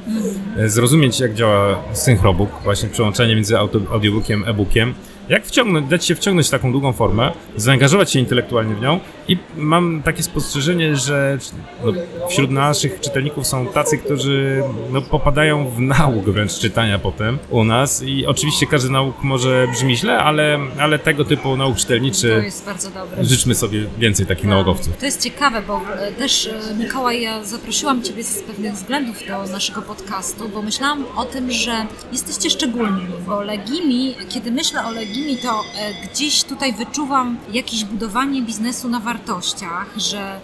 e, 0.56 0.68
zrozumieć 0.68 1.20
jak 1.20 1.34
działa 1.34 1.82
synchrobook, 1.92 2.50
właśnie 2.64 2.88
przełączenie 2.88 3.34
między 3.34 3.58
audiobookiem, 3.58 4.44
e-bookiem, 4.46 4.94
jak 5.30 5.46
wciągnąć, 5.46 5.88
dać 5.88 6.04
się 6.04 6.14
wciągnąć 6.14 6.46
w 6.46 6.50
taką 6.50 6.72
długą 6.72 6.92
formę, 6.92 7.32
zaangażować 7.56 8.12
się 8.12 8.18
intelektualnie 8.18 8.74
w 8.74 8.80
nią 8.80 9.00
i 9.28 9.36
mam 9.56 10.02
takie 10.02 10.22
spostrzeżenie, 10.22 10.96
że 10.96 11.38
no, 11.84 11.92
wśród 12.28 12.50
naszych 12.50 13.00
czytelników 13.00 13.46
są 13.46 13.66
tacy, 13.66 13.98
którzy 13.98 14.62
no, 14.90 15.02
popadają 15.02 15.68
w 15.68 15.80
nauk 15.80 16.24
wręcz 16.24 16.58
czytania 16.58 16.98
potem 16.98 17.38
u 17.50 17.64
nas 17.64 18.02
i 18.02 18.26
oczywiście 18.26 18.66
każdy 18.66 18.90
nauk 18.90 19.22
może 19.22 19.68
brzmi 19.72 19.96
źle, 19.96 20.18
ale, 20.18 20.58
ale 20.78 20.98
tego 20.98 21.24
typu 21.24 21.56
nauk 21.56 21.74
To 21.74 21.80
czytelniczy 21.80 22.40
jest 22.44 22.64
bardzo 22.64 22.90
dobre. 22.90 23.24
życzmy 23.24 23.54
sobie 23.54 23.86
więcej 23.98 24.26
takich 24.26 24.44
naukowców. 24.44 24.96
To 24.96 25.06
jest 25.06 25.22
ciekawe, 25.22 25.62
bo 25.66 25.80
e, 25.98 26.12
też 26.12 26.46
e, 26.46 26.74
Mikołaj, 26.74 27.22
ja 27.22 27.44
zaprosiłam 27.44 28.02
Ciebie 28.02 28.24
z 28.24 28.42
pewnych 28.42 28.72
względów 28.72 29.16
do 29.28 29.52
naszego 29.52 29.82
podcastu, 29.82 30.48
bo 30.48 30.62
myślałam 30.62 31.04
o 31.16 31.24
tym, 31.24 31.50
że 31.50 31.86
jesteście 32.12 32.50
szczególni, 32.50 33.06
bo 33.26 33.40
Legimi, 33.42 34.14
kiedy 34.28 34.50
myślę 34.50 34.84
o 34.84 34.90
Legimi, 34.90 35.36
to 35.36 35.48
e, 35.50 36.08
gdzieś 36.12 36.44
tutaj 36.44 36.72
wyczuwam 36.72 37.36
jakieś 37.52 37.84
budowanie 37.84 38.42
biznesu 38.42 38.88
na 38.88 39.00
wartościach, 39.00 39.86
że 39.96 40.40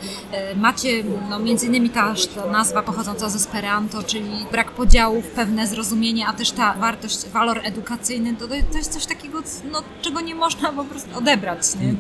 macie 0.57 1.05
no, 1.31 1.39
między 1.39 1.66
innymi 1.67 1.91
ta, 1.91 2.15
ta 2.35 2.51
nazwa 2.51 2.83
pochodząca 2.83 3.29
z 3.31 3.37
Esperanto, 3.37 4.03
czyli 4.03 4.31
brak 4.53 4.71
podziałów, 4.73 5.27
pewne 5.31 5.67
zrozumienie, 5.67 6.27
a 6.27 6.33
też 6.33 6.51
ta 6.51 6.75
wartość, 6.75 7.29
walor 7.33 7.61
edukacyjny, 7.65 8.35
to, 8.37 8.49
to 8.49 8.79
jest 8.79 8.93
coś 8.93 9.07
takiego, 9.07 9.39
no, 9.73 9.83
czego 10.03 10.21
nie 10.21 10.35
można 10.35 10.73
po 10.73 10.85
prostu 10.85 11.19
odebrać. 11.19 11.59
Nie? 11.81 11.95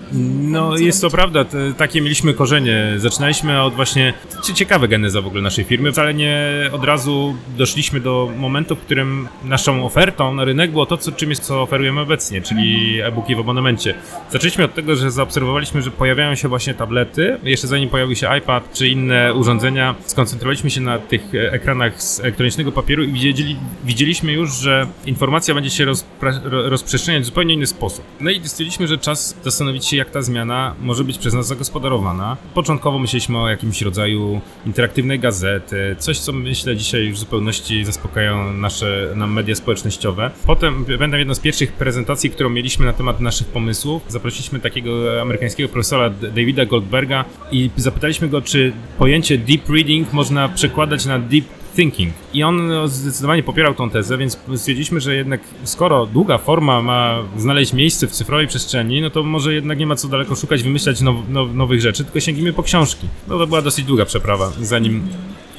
No 0.50 0.70
Co 0.72 0.78
jest 0.78 1.00
to 1.00 1.06
robicie? 1.08 1.16
prawda, 1.16 1.44
takie 1.78 2.00
mieliśmy 2.00 2.34
korzenie. 2.34 2.86
Zaczynaliśmy 2.96 3.62
od 3.62 3.74
właśnie, 3.74 4.14
cie- 4.44 4.54
ciekawe 4.54 4.88
geneza 4.88 5.20
w 5.22 5.26
ogóle 5.26 5.42
naszej 5.42 5.64
firmy. 5.64 5.92
Wcale 5.92 6.14
nie 6.14 6.36
od 6.72 6.84
razu 6.84 7.34
doszliśmy 7.58 8.00
do 8.00 8.30
momentu, 8.38 8.76
w 8.76 8.80
którym 8.80 9.28
naszą 9.44 9.84
ofertą 9.86 10.34
na 10.34 10.44
rynek 10.44 10.70
było 10.70 10.86
to, 10.86 10.96
co, 10.96 11.12
czym 11.12 11.30
jest, 11.30 11.42
co 11.42 11.62
oferujemy 11.62 12.00
obecnie, 12.00 12.42
czyli 12.42 13.00
e-booki 13.00 13.36
w 13.36 13.38
abonamencie. 13.40 13.94
Zaczęliśmy 14.30 14.64
od 14.64 14.74
tego, 14.74 14.96
że 14.96 15.10
zaobserwowaliśmy, 15.10 15.82
że 15.82 15.90
pojawiają 15.90 16.34
się 16.34 16.48
właśnie 16.48 16.74
tablety. 16.74 17.38
Jeszcze 17.42 17.66
zanim 17.66 17.88
pojawił 17.88 18.16
się 18.16 18.28
iPad 18.38 18.72
czy 18.72 18.88
inne 18.88 19.34
urządzenia, 19.34 19.55
skoncentrowaliśmy 20.06 20.70
się 20.70 20.80
na 20.80 20.98
tych 20.98 21.34
e, 21.34 21.52
ekranach 21.52 22.02
z 22.02 22.20
elektronicznego 22.20 22.72
papieru 22.72 23.02
i 23.04 23.12
widzieli, 23.12 23.56
widzieliśmy 23.84 24.32
już, 24.32 24.54
że 24.54 24.86
informacja 25.06 25.54
będzie 25.54 25.70
się 25.70 25.86
rozpra- 25.86 26.40
ro- 26.44 26.68
rozprzestrzeniać 26.68 27.22
w 27.22 27.26
zupełnie 27.26 27.54
inny 27.54 27.66
sposób. 27.66 28.04
No 28.20 28.30
i 28.30 28.34
stwierdziliśmy, 28.34 28.86
że 28.88 28.98
czas 28.98 29.36
zastanowić 29.44 29.86
się, 29.86 29.96
jak 29.96 30.10
ta 30.10 30.22
zmiana 30.22 30.74
może 30.80 31.04
być 31.04 31.18
przez 31.18 31.34
nas 31.34 31.46
zagospodarowana. 31.46 32.36
Początkowo 32.54 32.98
myśleliśmy 32.98 33.38
o 33.38 33.48
jakimś 33.48 33.82
rodzaju 33.82 34.40
interaktywnej 34.66 35.18
gazety, 35.18 35.96
coś, 35.98 36.18
co 36.18 36.32
myślę 36.32 36.76
dzisiaj 36.76 37.04
już 37.04 37.16
w 37.16 37.18
zupełności 37.18 37.84
zaspokajają 37.84 38.52
nasze 38.52 39.12
nam 39.16 39.32
media 39.32 39.54
społecznościowe. 39.54 40.30
Potem 40.46 40.84
będę 40.98 41.18
jedną 41.18 41.34
z 41.34 41.40
pierwszych 41.40 41.72
prezentacji, 41.72 42.30
którą 42.30 42.50
mieliśmy 42.50 42.86
na 42.86 42.92
temat 42.92 43.20
naszych 43.20 43.46
pomysłów. 43.46 44.02
Zaprosiliśmy 44.08 44.60
takiego 44.60 45.22
amerykańskiego 45.22 45.68
profesora 45.68 46.10
Davida 46.10 46.66
Goldberga 46.66 47.24
i 47.52 47.70
zapytaliśmy 47.76 48.28
go, 48.28 48.42
czy 48.42 48.72
pojęcie 48.98 49.38
deep 49.46 49.70
reading 49.70 50.12
można 50.12 50.48
przekładać 50.48 51.06
na 51.06 51.18
deep 51.18 51.44
thinking. 51.76 52.14
I 52.34 52.42
on 52.42 52.70
zdecydowanie 52.88 53.42
popierał 53.42 53.74
tą 53.74 53.90
tezę, 53.90 54.18
więc 54.18 54.38
stwierdziliśmy, 54.56 55.00
że 55.00 55.14
jednak 55.14 55.40
skoro 55.64 56.06
długa 56.06 56.38
forma 56.38 56.82
ma 56.82 57.22
znaleźć 57.36 57.72
miejsce 57.72 58.06
w 58.06 58.10
cyfrowej 58.10 58.46
przestrzeni, 58.46 59.00
no 59.00 59.10
to 59.10 59.22
może 59.22 59.54
jednak 59.54 59.78
nie 59.78 59.86
ma 59.86 59.96
co 59.96 60.08
daleko 60.08 60.34
szukać, 60.34 60.62
wymyślać 60.62 61.00
now, 61.00 61.16
now, 61.28 61.54
nowych 61.54 61.80
rzeczy, 61.80 62.04
tylko 62.04 62.20
sięgnijmy 62.20 62.52
po 62.52 62.62
książki. 62.62 63.08
No 63.28 63.38
to 63.38 63.46
była 63.46 63.62
dosyć 63.62 63.84
długa 63.84 64.04
przeprawa, 64.04 64.52
zanim 64.60 65.08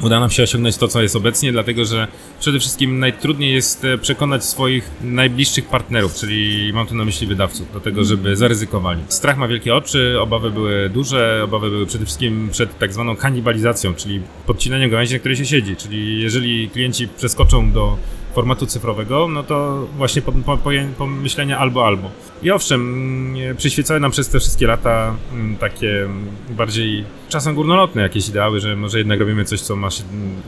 uda 0.02 0.20
nam 0.20 0.30
się 0.30 0.44
osiągnąć 0.44 0.78
to, 0.78 0.88
co 0.88 1.02
jest 1.02 1.16
obecnie, 1.16 1.52
dlatego 1.52 1.86
że 1.86 2.08
przede 2.40 2.60
wszystkim 2.60 3.00
najtrudniej 3.00 3.54
jest 3.54 3.86
e, 3.86 3.98
przekonać 3.98 4.46
swoich 4.46 4.90
najbliższych 5.02 5.66
partnerów, 5.66 6.14
czyli 6.14 6.72
mam 6.74 6.88
tu 6.88 6.96
na 6.96 7.06
myśli 7.06 7.28
wydawców, 7.28 7.74
do 7.74 7.80
tego, 7.80 8.04
żeby 8.04 8.36
zaryzykowali. 8.36 9.04
Strach 9.08 9.38
ma 9.38 9.48
wielkie 9.48 9.76
oczy, 9.76 10.18
obawy 10.22 10.52
były 10.52 10.90
duże, 10.90 11.42
obawy 11.44 11.70
były 11.70 11.86
przede 11.86 12.06
wszystkim 12.06 12.50
przed 12.52 12.80
tak 12.80 12.94
zwaną 12.94 13.16
kanibalizacją, 13.16 13.94
czyli 13.94 14.22
podcinaniem 14.46 14.90
gałęzi, 14.90 15.14
na 15.14 15.20
której 15.20 15.38
się 15.38 15.46
siedzi, 15.46 15.76
czyli 15.76 16.22
jeżeli 16.22 16.70
klienci 16.70 17.08
przeskoczą 17.08 17.72
do 17.72 17.98
formatu 18.38 18.66
cyfrowego, 18.66 19.28
no 19.28 19.44
to 19.44 19.88
właśnie 19.98 20.22
po, 20.22 20.32
po, 20.32 20.58
pomyślenia 20.98 21.58
albo 21.58 21.86
albo. 21.86 22.12
I 22.44 22.52
owszem, 22.52 22.82
mm, 22.82 23.56
przyświecały 23.56 24.00
nam 24.00 24.12
przez 24.12 24.30
te 24.30 24.40
wszystkie 24.40 24.68
lata 24.68 25.16
mm, 25.34 25.58
takie 25.58 26.04
mm, 26.04 26.28
bardziej 26.50 27.04
czasem 27.30 27.56
górnolotne 27.56 28.02
jakieś 28.02 28.30
ideały, 28.30 28.60
że 28.60 28.76
może 28.76 28.98
jednak 28.98 29.20
robimy 29.20 29.46
coś, 29.46 29.62
co 29.62 29.76
ma 29.76 29.90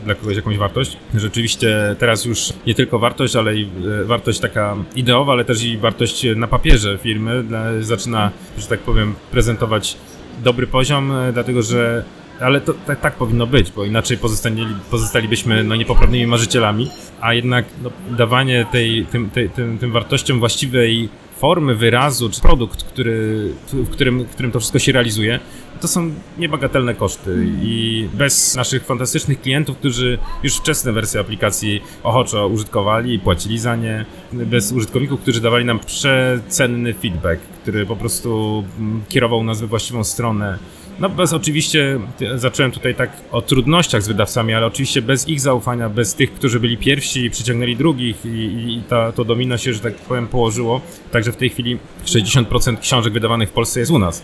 dla 0.04 0.14
kogoś 0.14 0.36
jakąś 0.36 0.58
wartość. 0.58 0.96
Rzeczywiście 1.14 1.96
teraz 1.98 2.24
już 2.24 2.52
nie 2.66 2.74
tylko 2.74 2.98
wartość, 2.98 3.36
ale 3.36 3.56
i 3.56 3.68
e, 4.02 4.04
wartość 4.04 4.40
taka 4.40 4.76
ideowa, 4.96 5.32
ale 5.32 5.44
też 5.44 5.64
i 5.64 5.78
wartość 5.78 6.26
na 6.36 6.46
papierze 6.46 6.98
firmy 6.98 7.44
zaczyna, 7.80 8.30
że 8.58 8.66
tak 8.66 8.80
powiem, 8.80 9.14
prezentować 9.30 9.96
dobry 10.44 10.66
poziom, 10.66 11.12
e, 11.12 11.32
dlatego 11.32 11.62
że 11.62 12.04
ale 12.40 12.60
to 12.60 12.74
tak, 12.86 13.00
tak 13.00 13.14
powinno 13.14 13.46
być, 13.46 13.72
bo 13.72 13.84
inaczej 13.84 14.18
pozostali, 14.18 14.66
pozostalibyśmy 14.90 15.64
no, 15.64 15.76
niepoprawnymi 15.76 16.26
marzycielami, 16.26 16.90
a 17.20 17.34
jednak 17.34 17.64
no, 17.82 17.90
dawanie 18.10 18.66
tej, 18.72 19.06
tym, 19.06 19.30
tej, 19.30 19.50
tym, 19.50 19.78
tym 19.78 19.92
wartościom 19.92 20.38
właściwej 20.38 21.08
formy 21.40 21.74
wyrazu, 21.74 22.30
czy 22.30 22.40
produkt, 22.40 22.84
który, 22.84 23.48
w 23.72 23.90
którym, 23.90 24.24
w 24.24 24.30
którym 24.30 24.52
to 24.52 24.60
wszystko 24.60 24.78
się 24.78 24.92
realizuje, 24.92 25.40
to 25.80 25.88
są 25.88 26.10
niebagatelne 26.38 26.94
koszty. 26.94 27.46
I 27.62 28.08
bez 28.14 28.56
naszych 28.56 28.84
fantastycznych 28.84 29.40
klientów, 29.40 29.76
którzy 29.76 30.18
już 30.42 30.56
wczesne 30.56 30.92
wersje 30.92 31.20
aplikacji 31.20 31.82
ochoczo 32.02 32.48
użytkowali 32.48 33.14
i 33.14 33.18
płacili 33.18 33.58
za 33.58 33.76
nie, 33.76 34.04
bez 34.32 34.72
użytkowników, 34.72 35.20
którzy 35.20 35.40
dawali 35.40 35.64
nam 35.64 35.78
przecenny 35.78 36.94
feedback, 36.94 37.40
który 37.62 37.86
po 37.86 37.96
prostu 37.96 38.64
mm, 38.78 39.02
kierował 39.08 39.44
nas 39.44 39.60
we 39.60 39.66
właściwą 39.66 40.04
stronę, 40.04 40.58
no 41.00 41.08
bez 41.08 41.32
oczywiście, 41.32 42.00
zacząłem 42.34 42.72
tutaj 42.72 42.94
tak 42.94 43.10
o 43.32 43.42
trudnościach 43.42 44.02
z 44.02 44.08
wydawcami, 44.08 44.54
ale 44.54 44.66
oczywiście 44.66 45.02
bez 45.02 45.28
ich 45.28 45.40
zaufania, 45.40 45.88
bez 45.88 46.14
tych, 46.14 46.32
którzy 46.32 46.60
byli 46.60 46.76
pierwsi 46.76 47.24
i 47.24 47.30
przyciągnęli 47.30 47.76
drugich 47.76 48.26
i, 48.26 48.28
i 48.28 48.82
ta, 48.88 49.12
to 49.12 49.24
domino 49.24 49.58
się, 49.58 49.74
że 49.74 49.80
tak 49.80 49.94
powiem, 49.94 50.26
położyło. 50.28 50.80
Także 51.10 51.32
w 51.32 51.36
tej 51.36 51.50
chwili 51.50 51.78
60% 52.06 52.78
książek 52.78 53.12
wydawanych 53.12 53.48
w 53.48 53.52
Polsce 53.52 53.80
jest 53.80 53.92
u 53.92 53.98
nas. 53.98 54.22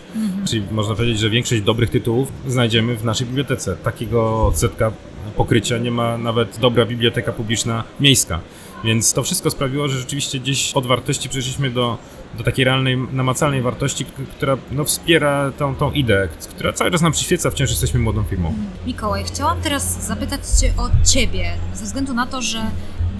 Czyli 0.49 0.63
można 0.71 0.95
powiedzieć, 0.95 1.19
że 1.19 1.29
większość 1.29 1.61
dobrych 1.61 1.89
tytułów 1.89 2.31
znajdziemy 2.47 2.95
w 2.95 3.05
naszej 3.05 3.27
bibliotece. 3.27 3.75
Takiego 3.75 4.47
odsetka 4.47 4.91
pokrycia 5.35 5.77
nie 5.77 5.91
ma 5.91 6.17
nawet 6.17 6.59
dobra 6.59 6.85
biblioteka 6.85 7.31
publiczna 7.31 7.83
miejska. 7.99 8.39
Więc 8.83 9.13
to 9.13 9.23
wszystko 9.23 9.49
sprawiło, 9.49 9.87
że 9.87 9.99
rzeczywiście 9.99 10.39
gdzieś 10.39 10.73
od 10.73 10.85
wartości 10.85 11.29
przeszliśmy 11.29 11.69
do, 11.69 11.97
do 12.37 12.43
takiej 12.43 12.65
realnej, 12.65 12.97
namacalnej 12.97 13.61
wartości, 13.61 14.05
która 14.05 14.57
no, 14.71 14.83
wspiera 14.83 15.51
tą, 15.57 15.75
tą 15.75 15.91
ideę, 15.91 16.27
która 16.49 16.73
cały 16.73 16.91
czas 16.91 17.01
nam 17.01 17.11
przyświeca, 17.11 17.51
wciąż 17.51 17.69
jesteśmy 17.69 17.99
młodą 17.99 18.23
firmą. 18.23 18.53
Mikołaj, 18.85 19.23
chciałam 19.23 19.61
teraz 19.61 20.07
zapytać 20.07 20.41
Cię 20.61 20.73
o 20.77 20.89
Ciebie, 21.05 21.51
ze 21.73 21.85
względu 21.85 22.13
na 22.13 22.27
to, 22.27 22.41
że 22.41 22.61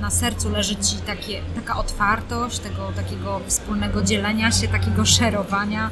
na 0.01 0.10
sercu 0.10 0.50
leży 0.50 0.75
Ci 0.75 0.96
takie, 1.06 1.42
taka 1.56 1.77
otwartość, 1.77 2.60
tego 2.60 2.92
takiego 2.96 3.42
wspólnego 3.48 4.01
dzielenia 4.04 4.51
się, 4.51 4.68
takiego 4.68 5.06
szerowania 5.06 5.89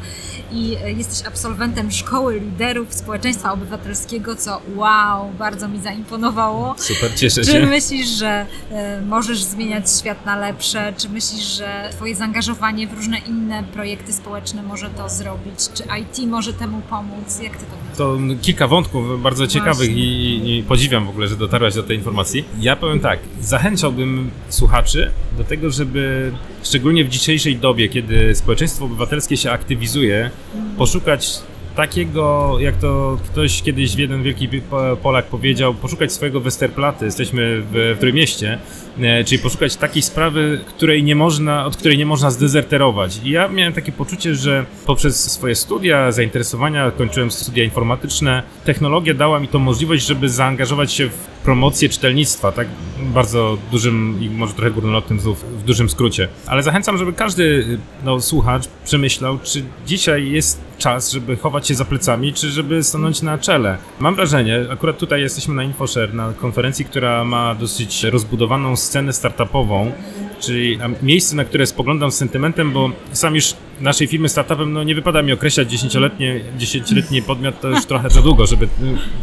i 0.51 0.75
e, 0.83 0.91
jesteś 0.91 1.27
absolwentem 1.27 1.91
Szkoły 1.91 2.39
Liderów 2.39 2.93
Społeczeństwa 2.93 3.51
Obywatelskiego, 3.53 4.35
co 4.35 4.61
wow, 4.75 5.31
bardzo 5.39 5.67
mi 5.67 5.79
zaimponowało. 5.81 6.75
Super, 6.77 7.15
cieszę 7.15 7.41
Czy 7.41 7.51
się. 7.51 7.65
myślisz, 7.65 8.07
że 8.07 8.45
e, 8.71 9.01
możesz 9.01 9.43
zmieniać 9.43 9.91
świat 9.99 10.25
na 10.25 10.35
lepsze? 10.35 10.93
Czy 10.97 11.09
myślisz, 11.09 11.57
że 11.57 11.89
Twoje 11.91 12.15
zaangażowanie 12.15 12.87
w 12.87 12.93
różne 12.93 13.17
inne 13.17 13.63
projekty 13.63 14.13
społeczne 14.13 14.63
może 14.63 14.89
to 14.89 15.09
zrobić? 15.09 15.59
Czy 15.73 15.83
IT 16.01 16.27
może 16.29 16.53
temu 16.53 16.81
pomóc? 16.89 17.39
Jak 17.41 17.57
Ty 17.57 17.65
to 17.65 17.75
widzisz? 17.83 17.97
To 17.97 18.17
kilka 18.41 18.67
wątków 18.67 19.21
bardzo 19.21 19.47
ciekawych 19.47 19.75
Właśnie. 19.75 20.03
i, 20.03 20.24
i 20.35 20.63
podziwiam 20.63 21.05
w 21.05 21.09
ogóle, 21.09 21.27
że 21.27 21.35
dotarłaś 21.35 21.75
do 21.75 21.83
tej 21.83 21.97
informacji. 21.97 22.45
Ja 22.59 22.75
powiem 22.75 22.99
tak, 22.99 23.19
zachęcałbym 23.41 24.31
słuchaczy 24.49 25.11
do 25.37 25.43
tego, 25.43 25.69
żeby 25.69 26.31
szczególnie 26.63 27.05
w 27.05 27.09
dzisiejszej 27.09 27.55
dobie, 27.55 27.89
kiedy 27.89 28.35
społeczeństwo 28.35 28.85
obywatelskie 28.85 29.37
się 29.37 29.51
aktywizuje, 29.51 30.29
poszukać 30.77 31.41
takiego, 31.75 32.55
jak 32.59 32.77
to 32.77 33.17
ktoś 33.31 33.61
kiedyś 33.61 33.95
jeden 33.95 34.23
wielki 34.23 34.47
po- 34.69 34.97
Polak 35.03 35.25
powiedział, 35.25 35.73
poszukać 35.73 36.13
swojego 36.13 36.41
Westerplatte. 36.41 37.05
Jesteśmy 37.05 37.61
w, 37.61 37.93
w 37.97 37.99
Trójmieście, 37.99 38.57
e, 39.01 39.23
czyli 39.23 39.41
poszukać 39.41 39.75
takiej 39.75 40.01
sprawy, 40.01 40.59
której 40.67 41.03
nie 41.03 41.15
można, 41.15 41.65
od 41.65 41.75
której 41.77 41.97
nie 41.97 42.05
można 42.05 42.31
zdezerterować. 42.31 43.19
I 43.23 43.29
ja 43.29 43.47
miałem 43.47 43.73
takie 43.73 43.91
poczucie, 43.91 44.35
że 44.35 44.65
poprzez 44.85 45.31
swoje 45.31 45.55
studia, 45.55 46.11
zainteresowania, 46.11 46.91
kończyłem 46.91 47.31
studia 47.31 47.63
informatyczne, 47.63 48.43
technologia 48.65 49.13
dała 49.13 49.39
mi 49.39 49.47
tą 49.47 49.59
możliwość, 49.59 50.05
żeby 50.05 50.29
zaangażować 50.29 50.93
się 50.93 51.09
w 51.09 51.27
promocję 51.43 51.89
czytelnictwa, 51.89 52.51
tak 52.51 52.67
bardzo 52.99 53.57
dużym 53.71 54.17
i 54.21 54.29
może 54.29 54.53
trochę 54.53 54.71
górnolotnym 54.71 55.19
znów, 55.19 55.45
w 55.59 55.63
dużym 55.63 55.89
skrócie. 55.89 56.27
Ale 56.47 56.63
zachęcam, 56.63 56.97
żeby 56.97 57.13
każdy 57.13 57.77
no, 58.03 58.21
słuchacz 58.21 58.63
przemyślał, 58.85 59.39
czy 59.43 59.63
dzisiaj 59.87 60.31
jest 60.31 60.64
czas, 60.77 61.11
żeby 61.11 61.37
chować 61.37 61.67
się 61.67 61.75
za 61.75 61.85
plecami, 61.85 62.33
czy 62.33 62.49
żeby 62.49 62.83
stanąć 62.83 63.21
na 63.21 63.37
czele. 63.37 63.77
Mam 63.99 64.15
wrażenie, 64.15 64.65
akurat 64.71 64.97
tutaj 64.97 65.21
jesteśmy 65.21 65.55
na 65.55 65.63
InfoShare, 65.63 66.13
na 66.13 66.33
konferencji, 66.33 66.85
która 66.85 67.23
ma 67.23 67.55
dosyć 67.55 68.03
rozbudowaną 68.03 68.75
scenę 68.75 69.13
startupową, 69.13 69.91
czyli 70.39 70.79
miejsce, 71.01 71.35
na 71.35 71.45
które 71.45 71.65
spoglądam 71.65 72.11
z 72.11 72.15
sentymentem, 72.15 72.71
bo 72.71 72.91
sam 73.11 73.35
już 73.35 73.53
naszej 73.81 74.07
firmy 74.07 74.29
startupem, 74.29 74.73
no 74.73 74.83
nie 74.83 74.95
wypada 74.95 75.21
mi 75.21 75.31
określać 75.31 75.71
dziesięcioletnie, 75.71 76.39
dziesięcioletni 76.57 77.21
podmiot, 77.21 77.61
to 77.61 77.67
już 77.69 77.85
trochę 77.85 78.09
za 78.09 78.21
długo, 78.21 78.45
żeby 78.45 78.67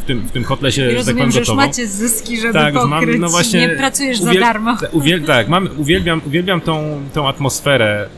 w 0.00 0.04
tym, 0.06 0.20
w 0.20 0.30
tym 0.30 0.44
kotle 0.44 0.72
się, 0.72 0.82
I 0.82 0.86
tak 0.86 0.96
rozumiem, 0.96 1.16
powiem, 1.18 1.32
że 1.32 1.38
już 1.38 1.48
macie 1.48 1.86
zyski, 1.86 2.40
żeby 2.40 2.52
Tak, 2.52 2.74
pokryć. 2.74 2.90
mam, 2.90 3.18
no 3.20 3.28
właśnie. 3.28 3.60
nie 3.60 3.68
pracujesz 3.68 4.18
za 4.18 4.30
uwiel- 4.30 4.40
darmo. 4.40 4.76
Uwiel, 4.92 5.22
tak, 5.24 5.48
mam, 5.48 5.68
uwielbiam, 5.76 6.20
uwielbiam 6.26 6.60
tą, 6.60 7.02
tą 7.14 7.28
atmosferę 7.28 8.08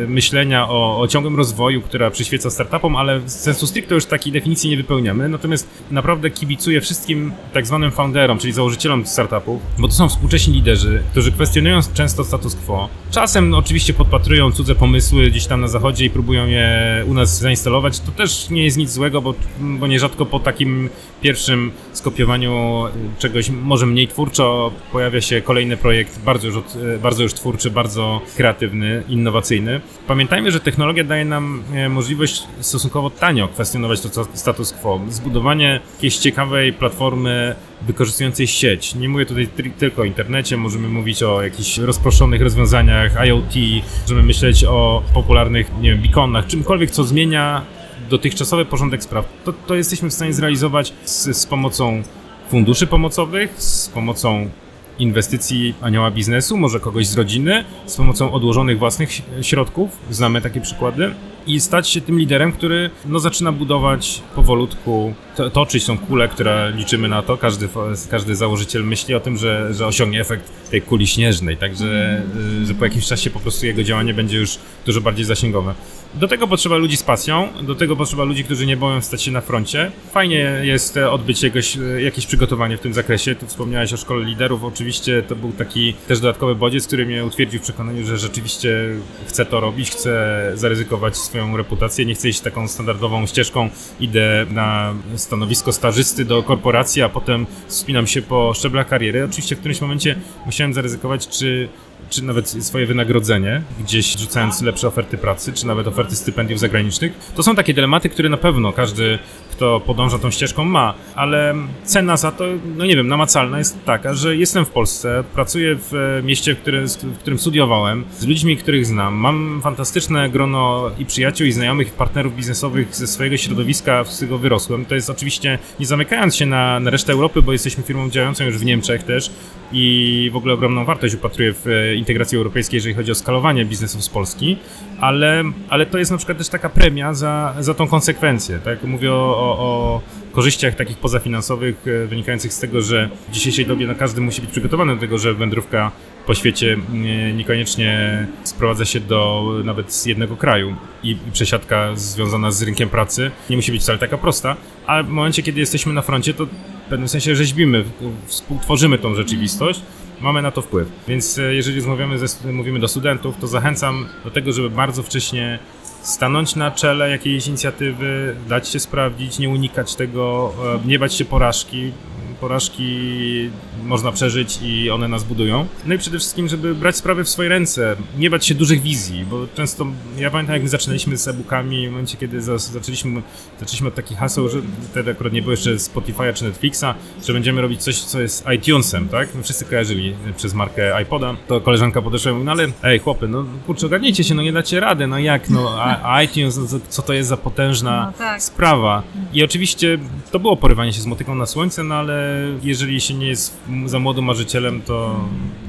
yy, 0.00 0.08
myślenia 0.08 0.68
o, 0.68 1.00
o 1.00 1.08
ciągłym 1.08 1.36
rozwoju, 1.36 1.82
która 1.82 2.10
przyświeca 2.10 2.50
startupom, 2.50 2.96
ale 2.96 3.20
z 3.26 3.32
sensu 3.40 3.66
stricte 3.66 3.94
już 3.94 4.06
takiej 4.06 4.32
definicji 4.32 4.70
nie 4.70 4.76
wypełniamy. 4.76 5.28
Natomiast 5.28 5.68
naprawdę 5.90 6.30
kibicuję 6.30 6.80
wszystkim 6.80 7.32
tak 7.52 7.66
zwanym 7.66 7.90
founderom, 7.92 8.38
czyli 8.38 8.52
założycielom 8.52 9.06
startupów, 9.06 9.62
bo 9.78 9.88
to 9.88 9.94
są 9.94 10.08
współcześni 10.08 10.54
liderzy, 10.54 11.02
którzy 11.10 11.32
kwestionują 11.32 11.80
często 11.94 12.24
status 12.24 12.56
quo. 12.56 12.88
Czasem 13.10 13.50
no, 13.50 13.58
oczywiście 13.58 13.92
podpatrują 13.92 14.52
cudze 14.52 14.74
pomysły 14.74 15.30
gdzieś 15.30 15.46
tam 15.46 15.59
na 15.60 15.68
zachodzie 15.68 16.04
i 16.04 16.10
próbują 16.10 16.46
je 16.46 16.70
u 17.08 17.14
nas 17.14 17.38
zainstalować. 17.38 18.00
To 18.00 18.12
też 18.12 18.50
nie 18.50 18.64
jest 18.64 18.76
nic 18.76 18.90
złego, 18.90 19.22
bo, 19.22 19.34
bo 19.60 19.86
nierzadko 19.86 20.26
po 20.26 20.40
takim 20.40 20.88
pierwszym 21.22 21.72
skopiowaniu 21.92 22.84
czegoś 23.18 23.50
może 23.50 23.86
mniej 23.86 24.08
twórczo 24.08 24.72
pojawia 24.92 25.20
się 25.20 25.40
kolejny 25.40 25.76
projekt 25.76 26.18
bardzo 26.18 26.46
już, 26.46 26.56
od, 26.56 26.76
bardzo 27.02 27.22
już 27.22 27.34
twórczy, 27.34 27.70
bardzo 27.70 28.20
kreatywny, 28.36 29.02
innowacyjny. 29.08 29.80
Pamiętajmy, 30.06 30.50
że 30.50 30.60
technologia 30.60 31.04
daje 31.04 31.24
nam 31.24 31.62
e, 31.74 31.88
możliwość 31.88 32.42
stosunkowo 32.60 33.10
tanio 33.10 33.48
kwestionować 33.48 34.00
to 34.00 34.26
status 34.34 34.72
quo. 34.72 35.00
Zbudowanie 35.08 35.80
jakiejś 35.96 36.16
ciekawej 36.16 36.72
platformy 36.72 37.54
wykorzystującej 37.82 38.46
sieć. 38.46 38.94
Nie 38.94 39.08
mówię 39.08 39.26
tutaj 39.26 39.48
tylko 39.78 40.02
o 40.02 40.04
internecie, 40.04 40.56
możemy 40.56 40.88
mówić 40.88 41.22
o 41.22 41.42
jakichś 41.42 41.78
rozproszonych 41.78 42.42
rozwiązaniach 42.42 43.26
IoT, 43.26 43.54
możemy 44.02 44.22
myśleć 44.22 44.64
o 44.64 45.02
popularnych, 45.14 45.70
nie 45.80 45.90
wiem, 45.90 46.02
beaconach, 46.02 46.46
czymkolwiek, 46.46 46.90
co 46.90 47.04
zmienia 47.04 47.62
dotychczasowy 48.10 48.64
porządek 48.64 49.02
spraw. 49.02 49.28
To, 49.44 49.52
to 49.52 49.74
jesteśmy 49.74 50.10
w 50.10 50.14
stanie 50.14 50.32
zrealizować 50.32 50.92
z, 51.04 51.36
z 51.36 51.46
pomocą 51.46 52.02
funduszy 52.48 52.86
pomocowych, 52.86 53.62
z 53.62 53.88
pomocą 53.88 54.50
inwestycji 54.98 55.74
anioła 55.80 56.10
biznesu, 56.10 56.56
może 56.56 56.80
kogoś 56.80 57.06
z 57.06 57.16
rodziny, 57.16 57.64
z 57.86 57.96
pomocą 57.96 58.32
odłożonych 58.32 58.78
własnych 58.78 59.10
środków, 59.42 59.90
znamy 60.10 60.40
takie 60.40 60.60
przykłady, 60.60 61.14
i 61.46 61.60
stać 61.60 61.88
się 61.88 62.00
tym 62.00 62.18
liderem, 62.18 62.52
który 62.52 62.90
no, 63.06 63.18
zaczyna 63.18 63.52
budować 63.52 64.22
powolutku, 64.34 65.14
to, 65.36 65.50
toczyć 65.50 65.84
tą 65.84 65.98
kulę, 65.98 66.28
która 66.28 66.68
liczymy 66.68 67.08
na 67.08 67.22
to. 67.22 67.36
Każdy, 67.36 67.68
każdy 68.10 68.36
założyciel 68.36 68.84
myśli 68.84 69.14
o 69.14 69.20
tym, 69.20 69.36
że, 69.36 69.74
że 69.74 69.86
osiągnie 69.86 70.20
efekt 70.20 70.70
tej 70.70 70.82
kuli 70.82 71.06
śnieżnej, 71.06 71.56
także 71.56 72.22
y, 72.62 72.66
że 72.66 72.74
po 72.74 72.84
jakimś 72.84 73.06
czasie 73.06 73.30
po 73.30 73.40
prostu 73.40 73.66
jego 73.66 73.82
działanie 73.82 74.14
będzie 74.14 74.38
już 74.38 74.58
dużo 74.86 75.00
bardziej 75.00 75.24
zasięgowe. 75.24 75.74
Do 76.14 76.28
tego 76.28 76.48
potrzeba 76.48 76.76
ludzi 76.76 76.96
z 76.96 77.02
pasją, 77.02 77.48
do 77.62 77.74
tego 77.74 77.96
potrzeba 77.96 78.24
ludzi, 78.24 78.44
którzy 78.44 78.66
nie 78.66 78.76
boją 78.76 79.00
stać 79.00 79.22
się 79.22 79.30
na 79.30 79.40
froncie. 79.40 79.92
Fajnie 80.12 80.60
jest 80.62 80.96
odbyć 80.96 81.42
jakoś, 81.42 81.76
e, 81.76 82.02
jakieś 82.02 82.26
przygotowanie 82.26 82.76
w 82.76 82.80
tym 82.80 82.94
zakresie. 82.94 83.34
Tu 83.34 83.46
wspomniałeś 83.46 83.92
o 83.92 83.96
szkole 83.96 84.24
liderów. 84.24 84.64
Oczywiście 84.64 85.22
to 85.22 85.36
był 85.36 85.52
taki 85.52 85.94
też 86.08 86.20
dodatkowy 86.20 86.54
bodziec, 86.54 86.86
który 86.86 87.06
mnie 87.06 87.24
utwierdził 87.24 87.60
w 87.60 87.62
przekonaniu, 87.62 88.06
że 88.06 88.18
rzeczywiście 88.18 88.88
chcę 89.26 89.46
to 89.46 89.60
robić, 89.60 89.90
chcę 89.90 90.52
zaryzykować 90.54 91.16
swoją 91.16 91.56
reputację, 91.56 92.06
nie 92.06 92.14
chcę 92.14 92.28
iść 92.28 92.40
taką 92.40 92.68
standardową 92.68 93.26
ścieżką. 93.26 93.70
Idę 94.00 94.46
na 94.50 94.94
stanowisko 95.30 95.72
stażysty 95.72 96.24
do 96.24 96.42
korporacji, 96.42 97.02
a 97.02 97.08
potem 97.08 97.46
wspinam 97.66 98.06
się 98.06 98.22
po 98.22 98.54
szczeblach 98.54 98.88
kariery. 98.88 99.24
Oczywiście 99.24 99.56
w 99.56 99.58
którymś 99.58 99.80
momencie 99.80 100.16
musiałem 100.46 100.74
zaryzykować, 100.74 101.28
czy 101.28 101.68
czy 102.10 102.24
nawet 102.24 102.48
swoje 102.48 102.86
wynagrodzenie, 102.86 103.62
gdzieś 103.80 104.18
rzucając 104.18 104.62
lepsze 104.62 104.88
oferty 104.88 105.18
pracy, 105.18 105.52
czy 105.52 105.66
nawet 105.66 105.86
oferty 105.86 106.16
stypendiów 106.16 106.60
zagranicznych. 106.60 107.12
To 107.34 107.42
są 107.42 107.54
takie 107.54 107.74
dylematy, 107.74 108.08
które 108.08 108.28
na 108.28 108.36
pewno 108.36 108.72
każdy, 108.72 109.18
kto 109.60 109.80
podąża 109.80 110.18
tą 110.18 110.30
ścieżką 110.30 110.64
ma, 110.64 110.94
ale 111.14 111.54
cena 111.84 112.16
za 112.16 112.32
to, 112.32 112.44
no 112.76 112.86
nie 112.86 112.96
wiem, 112.96 113.08
namacalna 113.08 113.58
jest 113.58 113.84
taka, 113.84 114.14
że 114.14 114.36
jestem 114.36 114.64
w 114.64 114.70
Polsce, 114.70 115.24
pracuję 115.34 115.76
w 115.76 115.94
e, 115.94 116.22
mieście, 116.22 116.54
w, 116.54 116.58
które, 116.58 116.82
w 116.86 117.18
którym 117.18 117.38
studiowałem, 117.38 118.04
z 118.18 118.26
ludźmi, 118.26 118.56
których 118.56 118.86
znam, 118.86 119.14
mam 119.14 119.60
fantastyczne 119.62 120.28
grono 120.28 120.90
i 120.98 121.06
przyjaciół, 121.06 121.46
i 121.46 121.52
znajomych, 121.52 121.88
i 121.88 121.90
partnerów 121.90 122.36
biznesowych 122.36 122.96
ze 122.96 123.06
swojego 123.06 123.36
środowiska, 123.36 124.04
z 124.04 124.16
którego 124.16 124.38
wyrosłem. 124.38 124.84
To 124.84 124.94
jest 124.94 125.10
oczywiście, 125.10 125.58
nie 125.80 125.86
zamykając 125.86 126.36
się 126.36 126.46
na, 126.46 126.80
na 126.80 126.90
resztę 126.90 127.12
Europy, 127.12 127.42
bo 127.42 127.52
jesteśmy 127.52 127.82
firmą 127.82 128.10
działającą 128.10 128.44
już 128.44 128.58
w 128.58 128.64
Niemczech 128.64 129.02
też 129.02 129.30
i 129.72 130.30
w 130.32 130.36
ogóle 130.36 130.54
ogromną 130.54 130.84
wartość 130.84 131.14
upatruję 131.14 131.52
w 131.52 131.66
e, 131.66 131.94
integracji 131.94 132.38
europejskiej, 132.38 132.76
jeżeli 132.76 132.94
chodzi 132.94 133.12
o 133.12 133.14
skalowanie 133.14 133.64
biznesów 133.64 134.04
z 134.04 134.08
Polski, 134.08 134.56
ale, 135.00 135.44
ale 135.68 135.86
to 135.86 135.98
jest 135.98 136.10
na 136.10 136.16
przykład 136.16 136.38
też 136.38 136.48
taka 136.48 136.68
premia 136.68 137.14
za, 137.14 137.54
za 137.60 137.74
tą 137.74 137.88
konsekwencję, 137.88 138.58
tak? 138.58 138.84
Mówię 138.84 139.12
o, 139.12 139.38
o, 139.38 139.49
o 139.58 140.00
korzyściach 140.32 140.74
takich 140.74 140.98
pozafinansowych 140.98 141.86
e, 141.86 142.06
wynikających 142.06 142.52
z 142.52 142.60
tego, 142.60 142.82
że 142.82 143.08
w 143.28 143.32
dzisiejszej 143.32 143.66
dobie 143.66 143.86
no, 143.86 143.94
każdy 143.94 144.20
musi 144.20 144.40
być 144.40 144.50
przygotowany 144.50 144.94
do 144.94 145.00
tego, 145.00 145.18
że 145.18 145.34
wędrówka 145.34 145.90
po 146.26 146.34
świecie 146.34 146.76
nie, 146.92 147.32
niekoniecznie 147.34 148.26
sprowadza 148.44 148.84
się 148.84 149.00
do 149.00 149.52
nawet 149.64 149.92
z 149.92 150.06
jednego 150.06 150.36
kraju 150.36 150.76
i, 151.02 151.10
i 151.10 151.32
przesiadka 151.32 151.96
związana 151.96 152.50
z 152.50 152.62
rynkiem 152.62 152.88
pracy 152.88 153.30
nie 153.50 153.56
musi 153.56 153.72
być 153.72 153.82
wcale 153.82 153.98
taka 153.98 154.18
prosta, 154.18 154.56
a 154.86 155.02
w 155.02 155.08
momencie, 155.08 155.42
kiedy 155.42 155.60
jesteśmy 155.60 155.92
na 155.92 156.02
froncie, 156.02 156.34
to 156.34 156.46
w 156.46 156.88
pewnym 156.88 157.08
sensie 157.08 157.36
rzeźbimy, 157.36 157.84
współtworzymy 158.26 158.98
tą 158.98 159.14
rzeczywistość, 159.14 159.82
mamy 160.20 160.42
na 160.42 160.50
to 160.50 160.62
wpływ. 160.62 160.88
Więc 161.08 161.38
e, 161.38 161.54
jeżeli 161.54 161.76
rozmawiamy 161.76 162.18
ze, 162.18 162.52
mówimy 162.52 162.78
do 162.78 162.88
studentów, 162.88 163.36
to 163.40 163.46
zachęcam 163.46 164.06
do 164.24 164.30
tego, 164.30 164.52
żeby 164.52 164.70
bardzo 164.70 165.02
wcześnie 165.02 165.58
stanąć 166.02 166.56
na 166.56 166.70
czele 166.70 167.10
jakiejś 167.10 167.46
inicjatywy, 167.46 168.36
dać 168.48 168.68
się 168.68 168.80
sprawdzić, 168.80 169.38
nie 169.38 169.48
unikać 169.48 169.94
tego, 169.94 170.52
e, 170.84 170.88
nie 170.88 170.98
bać 170.98 171.14
się 171.14 171.24
porażki. 171.24 171.92
Porażki 172.40 173.50
można 173.84 174.12
przeżyć 174.12 174.58
i 174.62 174.90
one 174.90 175.08
nas 175.08 175.24
budują. 175.24 175.66
No 175.86 175.94
i 175.94 175.98
przede 175.98 176.18
wszystkim, 176.18 176.48
żeby 176.48 176.74
brać 176.74 176.96
sprawy 176.96 177.24
w 177.24 177.28
swoje 177.28 177.48
ręce, 177.48 177.96
nie 178.18 178.30
bać 178.30 178.46
się 178.46 178.54
dużych 178.54 178.82
wizji, 178.82 179.24
bo 179.30 179.46
często, 179.54 179.86
ja 180.18 180.30
pamiętam 180.30 180.54
jak 180.54 180.62
my 180.62 180.68
zaczynaliśmy 180.68 181.16
z 181.16 181.28
e-bookami, 181.28 181.88
w 181.88 181.90
momencie 181.90 182.16
kiedy 182.16 182.42
za, 182.42 182.58
zaczęliśmy, 182.58 183.22
zaczęliśmy 183.60 183.88
od 183.88 183.94
takich 183.94 184.18
haseł, 184.18 184.48
że 184.48 184.58
wtedy 184.90 185.10
akurat 185.10 185.32
nie 185.32 185.42
było 185.42 185.50
jeszcze 185.50 185.74
Spotify'a 185.74 186.34
czy 186.34 186.44
Netflixa, 186.44 186.84
że 187.26 187.32
będziemy 187.32 187.60
robić 187.62 187.82
coś, 187.82 188.00
co 188.00 188.20
jest 188.20 188.44
iTunesem, 188.56 189.08
tak? 189.08 189.34
My 189.34 189.42
wszyscy 189.42 189.64
kojarzyli 189.64 190.14
przez 190.36 190.54
markę 190.54 191.02
iPoda, 191.02 191.34
to 191.48 191.60
koleżanka 191.60 192.02
podeszła 192.02 192.30
i 192.30 192.34
mówi, 192.34 192.46
no 192.46 192.52
ale 192.52 192.66
ej 192.82 192.98
chłopy, 192.98 193.28
no 193.28 193.44
kurczę, 193.66 193.86
ogarnijcie 193.86 194.24
się, 194.24 194.34
no 194.34 194.42
nie 194.42 194.52
dacie 194.52 194.80
rady, 194.80 195.06
no 195.06 195.18
jak, 195.18 195.50
no 195.50 195.74
a, 195.82 196.14
a 196.14 196.22
iTunes, 196.22 196.56
no, 196.58 196.66
co- 196.66 196.80
co 196.88 197.02
to 197.02 197.12
jest 197.12 197.28
za 197.28 197.36
potężna 197.36 198.06
No 198.06 198.18
tak. 198.18 198.42
sprawa. 198.42 199.02
I 199.32 199.44
oczywiście 199.44 199.98
to 200.30 200.38
było 200.38 200.56
porywanie 200.56 200.92
się 200.92 201.00
z 201.00 201.06
motyką 201.06 201.34
na 201.34 201.46
słońce, 201.46 201.84
no 201.84 201.94
ale 201.94 202.29
jeżeli 202.62 203.00
się 203.00 203.14
nie 203.14 203.26
jest 203.26 203.60
za 203.86 203.98
młodym 203.98 204.24
marzycielem, 204.24 204.82
to, 204.82 205.20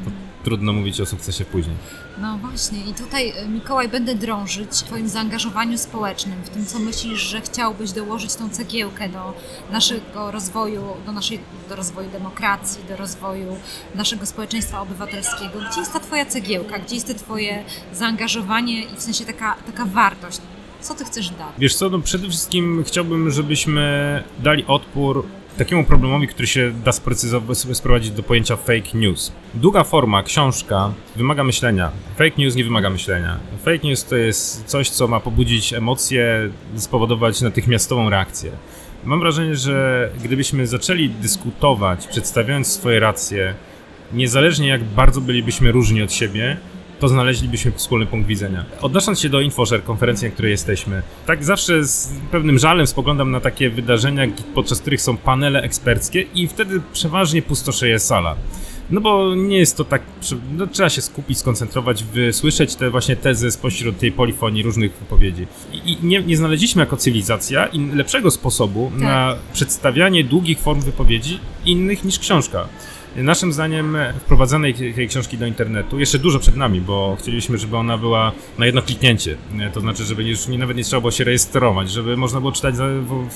to 0.05 0.11
trudno 0.43 0.73
mówić 0.73 1.01
o 1.01 1.05
sukcesie 1.05 1.45
później. 1.45 1.75
No 2.21 2.37
właśnie, 2.37 2.79
i 2.89 2.93
tutaj 2.93 3.29
e, 3.29 3.47
Mikołaj 3.47 3.89
będę 3.89 4.15
drążyć 4.15 4.69
w 4.69 4.83
Twoim 4.83 5.09
zaangażowaniu 5.09 5.77
społecznym, 5.77 6.35
w 6.43 6.49
tym 6.49 6.65
co 6.65 6.79
myślisz, 6.79 7.21
że 7.21 7.41
chciałbyś 7.41 7.91
dołożyć 7.91 8.35
tą 8.35 8.49
cegiełkę 8.49 9.09
do 9.09 9.33
naszego 9.71 10.31
rozwoju, 10.31 10.83
do, 11.05 11.11
naszej, 11.11 11.39
do 11.69 11.75
rozwoju 11.75 12.09
demokracji, 12.09 12.83
do 12.89 12.97
rozwoju 12.97 13.57
naszego 13.95 14.25
społeczeństwa 14.25 14.81
obywatelskiego. 14.81 15.59
Gdzie 15.71 15.79
jest 15.79 15.93
ta 15.93 15.99
Twoja 15.99 16.25
cegiełka, 16.25 16.79
gdzie 16.79 16.95
jest 16.95 17.07
to 17.07 17.13
Twoje 17.13 17.63
zaangażowanie 17.93 18.83
i 18.83 18.95
w 18.95 19.01
sensie 19.01 19.25
taka, 19.25 19.55
taka 19.65 19.85
wartość? 19.85 20.41
Co 20.81 20.93
Ty 20.93 21.05
chcesz 21.05 21.29
dać? 21.29 21.47
Wiesz 21.59 21.75
co, 21.75 21.89
no 21.89 21.99
przede 21.99 22.29
wszystkim 22.29 22.83
chciałbym, 22.87 23.31
żebyśmy 23.31 24.23
dali 24.39 24.65
odpór 24.65 25.25
takiemu 25.57 25.83
problemowi, 25.83 26.27
który 26.27 26.47
się 26.47 26.71
da 26.85 26.91
sobie 26.91 27.75
sprowadzić 27.75 28.11
do 28.11 28.23
pojęcia 28.23 28.55
fake 28.55 28.89
news. 28.93 29.31
Długa 29.53 29.83
forma, 29.83 30.23
książka 30.23 30.93
wymaga 31.15 31.43
myślenia. 31.43 31.91
Fake 32.17 32.35
news 32.37 32.55
nie 32.55 32.63
wymaga 32.63 32.89
myślenia. 32.89 33.39
Fake 33.65 33.87
news 33.87 34.05
to 34.05 34.15
jest 34.15 34.65
coś, 34.65 34.89
co 34.89 35.07
ma 35.07 35.19
pobudzić 35.19 35.73
emocje, 35.73 36.49
spowodować 36.75 37.41
natychmiastową 37.41 38.09
reakcję. 38.09 38.51
Mam 39.03 39.19
wrażenie, 39.19 39.55
że 39.55 40.09
gdybyśmy 40.23 40.67
zaczęli 40.67 41.09
dyskutować, 41.09 42.07
przedstawiając 42.07 42.67
swoje 42.67 42.99
racje, 42.99 43.53
niezależnie 44.13 44.67
jak 44.67 44.83
bardzo 44.83 45.21
bylibyśmy 45.21 45.71
różni 45.71 46.01
od 46.01 46.13
siebie, 46.13 46.57
to 47.01 47.07
znaleźlibyśmy 47.07 47.71
wspólny 47.71 48.05
punkt 48.05 48.27
widzenia. 48.27 48.65
Odnosząc 48.81 49.19
się 49.19 49.29
do 49.29 49.41
InfoShare, 49.41 49.83
konferencji, 49.83 50.27
na 50.27 50.33
której 50.33 50.51
jesteśmy, 50.51 51.01
tak 51.25 51.43
zawsze 51.43 51.83
z 51.83 52.11
pewnym 52.31 52.59
żalem 52.59 52.87
spoglądam 52.87 53.31
na 53.31 53.39
takie 53.39 53.69
wydarzenia, 53.69 54.27
podczas 54.55 54.81
których 54.81 55.01
są 55.01 55.17
panele 55.17 55.61
eksperckie 55.61 56.21
i 56.21 56.47
wtedy 56.47 56.81
przeważnie 56.93 57.41
pustoszeje 57.41 57.99
sala. 57.99 58.35
No 58.89 59.01
bo 59.01 59.35
nie 59.35 59.57
jest 59.57 59.77
to 59.77 59.83
tak, 59.83 60.01
no, 60.57 60.67
trzeba 60.67 60.89
się 60.89 61.01
skupić, 61.01 61.37
skoncentrować, 61.37 62.03
wysłyszeć 62.03 62.75
te 62.75 62.89
właśnie 62.89 63.15
tezy 63.15 63.51
spośród 63.51 63.97
tej 63.97 64.11
polifonii 64.11 64.63
różnych 64.63 64.93
wypowiedzi. 64.93 65.47
I 65.73 65.91
i 65.91 65.97
nie, 66.05 66.23
nie 66.23 66.37
znaleźliśmy 66.37 66.79
jako 66.79 66.97
cywilizacja 66.97 67.69
lepszego 67.93 68.31
sposobu 68.31 68.91
Tak. 68.93 69.01
na 69.01 69.35
przedstawianie 69.53 70.23
długich 70.23 70.59
form 70.59 70.81
wypowiedzi 70.81 71.39
innych 71.65 72.03
niż 72.03 72.19
książka. 72.19 72.67
Naszym 73.15 73.53
zdaniem 73.53 73.97
wprowadzanie 74.19 74.73
tej, 74.73 75.07
książki 75.07 75.37
do 75.37 75.45
internetu 75.45 75.99
jeszcze 75.99 76.19
dużo 76.19 76.39
przed 76.39 76.55
nami, 76.55 76.81
bo 76.81 77.17
chcieliśmy, 77.19 77.57
żeby 77.57 77.77
ona 77.77 77.97
była 77.97 78.31
na 78.57 78.65
jedno 78.65 78.81
kliknięcie. 78.81 79.37
To 79.73 79.79
znaczy, 79.79 80.03
żeby 80.03 80.23
już 80.23 80.47
nie, 80.47 80.57
nawet 80.57 80.77
nie 80.77 80.83
trzeba 80.83 80.99
było 80.99 81.11
się 81.11 81.23
rejestrować, 81.23 81.91
żeby 81.91 82.17
można 82.17 82.39
było 82.39 82.51
czytać 82.51 82.75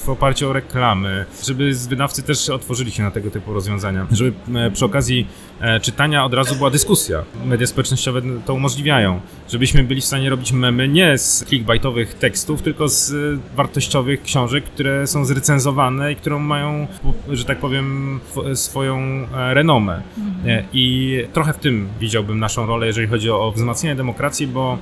w, 0.05 0.09
oparciu 0.09 0.49
o 0.49 0.53
reklamy, 0.53 1.25
żeby 1.43 1.73
wydawcy 1.89 2.23
też 2.23 2.49
otworzyli 2.49 2.91
się 2.91 3.03
na 3.03 3.11
tego 3.11 3.31
typu 3.31 3.53
rozwiązania, 3.53 4.07
żeby 4.11 4.33
e, 4.55 4.71
przy 4.71 4.85
okazji 4.85 5.27
e, 5.59 5.79
czytania 5.79 6.25
od 6.25 6.33
razu 6.33 6.55
była 6.55 6.69
dyskusja. 6.69 7.23
Media 7.45 7.67
społecznościowe 7.67 8.21
to 8.45 8.53
umożliwiają, 8.53 9.19
żebyśmy 9.49 9.83
byli 9.83 10.01
w 10.01 10.05
stanie 10.05 10.29
robić 10.29 10.51
memy 10.51 10.87
nie 10.87 11.17
z 11.17 11.45
clickbaitowych 11.45 12.13
tekstów, 12.13 12.61
tylko 12.61 12.89
z 12.89 13.11
e, 13.11 13.55
wartościowych 13.55 14.23
książek, 14.23 14.63
które 14.63 15.07
są 15.07 15.25
zrecenzowane 15.25 16.11
i 16.11 16.15
które 16.15 16.39
mają, 16.39 16.87
że 17.29 17.45
tak 17.45 17.57
powiem, 17.57 18.19
swoją 18.53 18.99
e, 18.99 19.53
renomę. 19.65 20.01
E, 20.45 20.63
I 20.73 21.17
trochę 21.33 21.53
w 21.53 21.57
tym 21.57 21.87
widziałbym 21.99 22.39
naszą 22.39 22.65
rolę, 22.65 22.87
jeżeli 22.87 23.07
chodzi 23.07 23.29
o 23.29 23.51
wzmacnianie 23.51 23.95
demokracji, 23.95 24.47
bo 24.47 24.77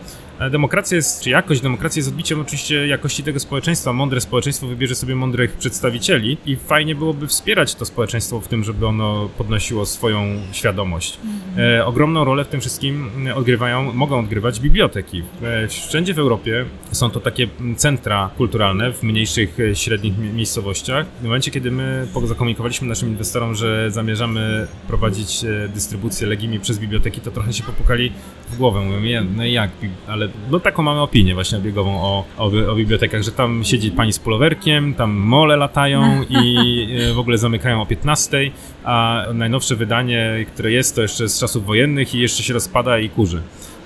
demokracja 0.51 0.95
jest, 0.95 1.21
czy 1.23 1.29
jakość 1.29 1.61
demokracji 1.61 1.99
jest 1.99 2.09
odbiciem 2.09 2.41
oczywiście 2.41 2.87
jakości 2.87 3.23
tego 3.23 3.39
społeczeństwa. 3.39 3.93
Mądre 3.93 4.21
społeczeństwo 4.21 4.67
wybierze 4.67 4.95
sobie 4.95 5.15
mądrych 5.15 5.53
przedstawicieli 5.57 6.37
i 6.45 6.55
fajnie 6.55 6.95
byłoby 6.95 7.27
wspierać 7.27 7.75
to 7.75 7.85
społeczeństwo 7.85 8.41
w 8.41 8.47
tym, 8.47 8.63
żeby 8.63 8.87
ono 8.87 9.29
podnosiło 9.37 9.85
swoją 9.85 10.25
świadomość. 10.51 11.17
E, 11.57 11.85
ogromną 11.85 12.23
rolę 12.23 12.45
w 12.45 12.47
tym 12.47 12.61
wszystkim 12.61 13.09
odgrywają, 13.35 13.93
mogą 13.93 14.19
odgrywać 14.19 14.59
biblioteki. 14.59 15.23
E, 15.43 15.67
wszędzie 15.67 16.13
w 16.13 16.19
Europie 16.19 16.65
są 16.91 17.09
to 17.09 17.19
takie 17.19 17.47
centra 17.77 18.29
kulturalne 18.37 18.93
w 18.93 19.03
mniejszych, 19.03 19.57
e, 19.59 19.75
średnich 19.75 20.17
mi- 20.17 20.29
miejscowościach. 20.33 21.05
W 21.21 21.23
momencie, 21.23 21.51
kiedy 21.51 21.71
my 21.71 22.07
zakomunikowaliśmy 22.23 22.87
naszym 22.87 23.09
inwestorom, 23.09 23.55
że 23.55 23.91
zamierzamy 23.91 24.67
prowadzić 24.87 25.43
e, 25.43 25.69
dystrybucję 25.73 26.27
Legimi 26.27 26.59
przez 26.59 26.79
biblioteki, 26.79 27.21
to 27.21 27.31
trochę 27.31 27.53
się 27.53 27.63
popukali 27.63 28.11
w 28.49 28.57
głowę. 28.57 28.81
Mówią, 28.81 28.99
"Nie, 28.99 29.21
no 29.35 29.45
jak, 29.45 29.71
bi- 29.81 29.89
ale 30.23 30.31
no 30.51 30.59
taką 30.59 30.83
mamy 30.83 31.01
opinię 31.01 31.33
właśnie 31.33 31.57
obiegową 31.57 32.01
o, 32.01 32.25
o, 32.37 32.45
o 32.71 32.75
bibliotekach, 32.75 33.23
że 33.23 33.31
tam 33.31 33.63
siedzi 33.63 33.91
pani 33.91 34.13
z 34.13 34.19
pulowerkiem, 34.19 34.93
tam 34.93 35.11
mole 35.11 35.57
latają 35.57 36.23
i 36.29 36.57
e, 37.09 37.13
w 37.13 37.19
ogóle 37.19 37.37
zamykają 37.37 37.81
o 37.81 37.85
15, 37.85 38.51
a 38.83 39.25
najnowsze 39.33 39.75
wydanie, 39.75 40.45
które 40.53 40.71
jest, 40.71 40.95
to 40.95 41.01
jeszcze 41.01 41.29
z 41.29 41.39
czasów 41.39 41.65
wojennych 41.65 42.15
i 42.15 42.19
jeszcze 42.19 42.43
się 42.43 42.53
rozpada 42.53 42.99
i 42.99 43.09
kurzy. 43.09 43.41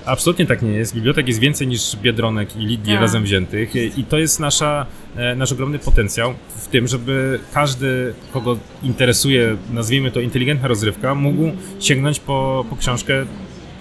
Absolutnie 0.05 0.45
tak 0.45 0.61
nie 0.61 0.71
jest. 0.71 0.95
Bibliotek 0.95 1.27
jest 1.27 1.39
więcej 1.39 1.67
niż 1.67 1.95
Biedronek 1.95 2.55
i 2.55 2.59
Lidii 2.59 2.93
Tak. 2.93 3.01
razem 3.01 3.23
wziętych 3.23 3.75
i 3.97 4.03
to 4.03 4.17
jest 4.17 4.39
nasza, 4.39 4.85
e, 5.15 5.35
nasz 5.35 5.51
ogromny 5.51 5.79
potencjał 5.79 6.33
w 6.55 6.67
tym, 6.67 6.87
żeby 6.87 7.39
każdy, 7.53 8.13
kogo 8.33 8.57
interesuje, 8.83 9.57
nazwijmy 9.73 10.11
to 10.11 10.19
inteligentna 10.19 10.67
rozrywka, 10.67 11.15
mógł 11.15 11.51
sięgnąć 11.79 12.19
po, 12.19 12.65
po 12.69 12.75
książkę 12.75 13.25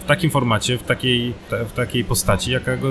takim 0.07 0.31
formacie, 0.31 0.79
w 0.79 0.83
takiej, 0.83 1.33
ta- 1.51 1.64
w 1.64 1.73
takiej 1.73 2.05
postaci, 2.05 2.51
jaka 2.51 2.77
go 2.77 2.88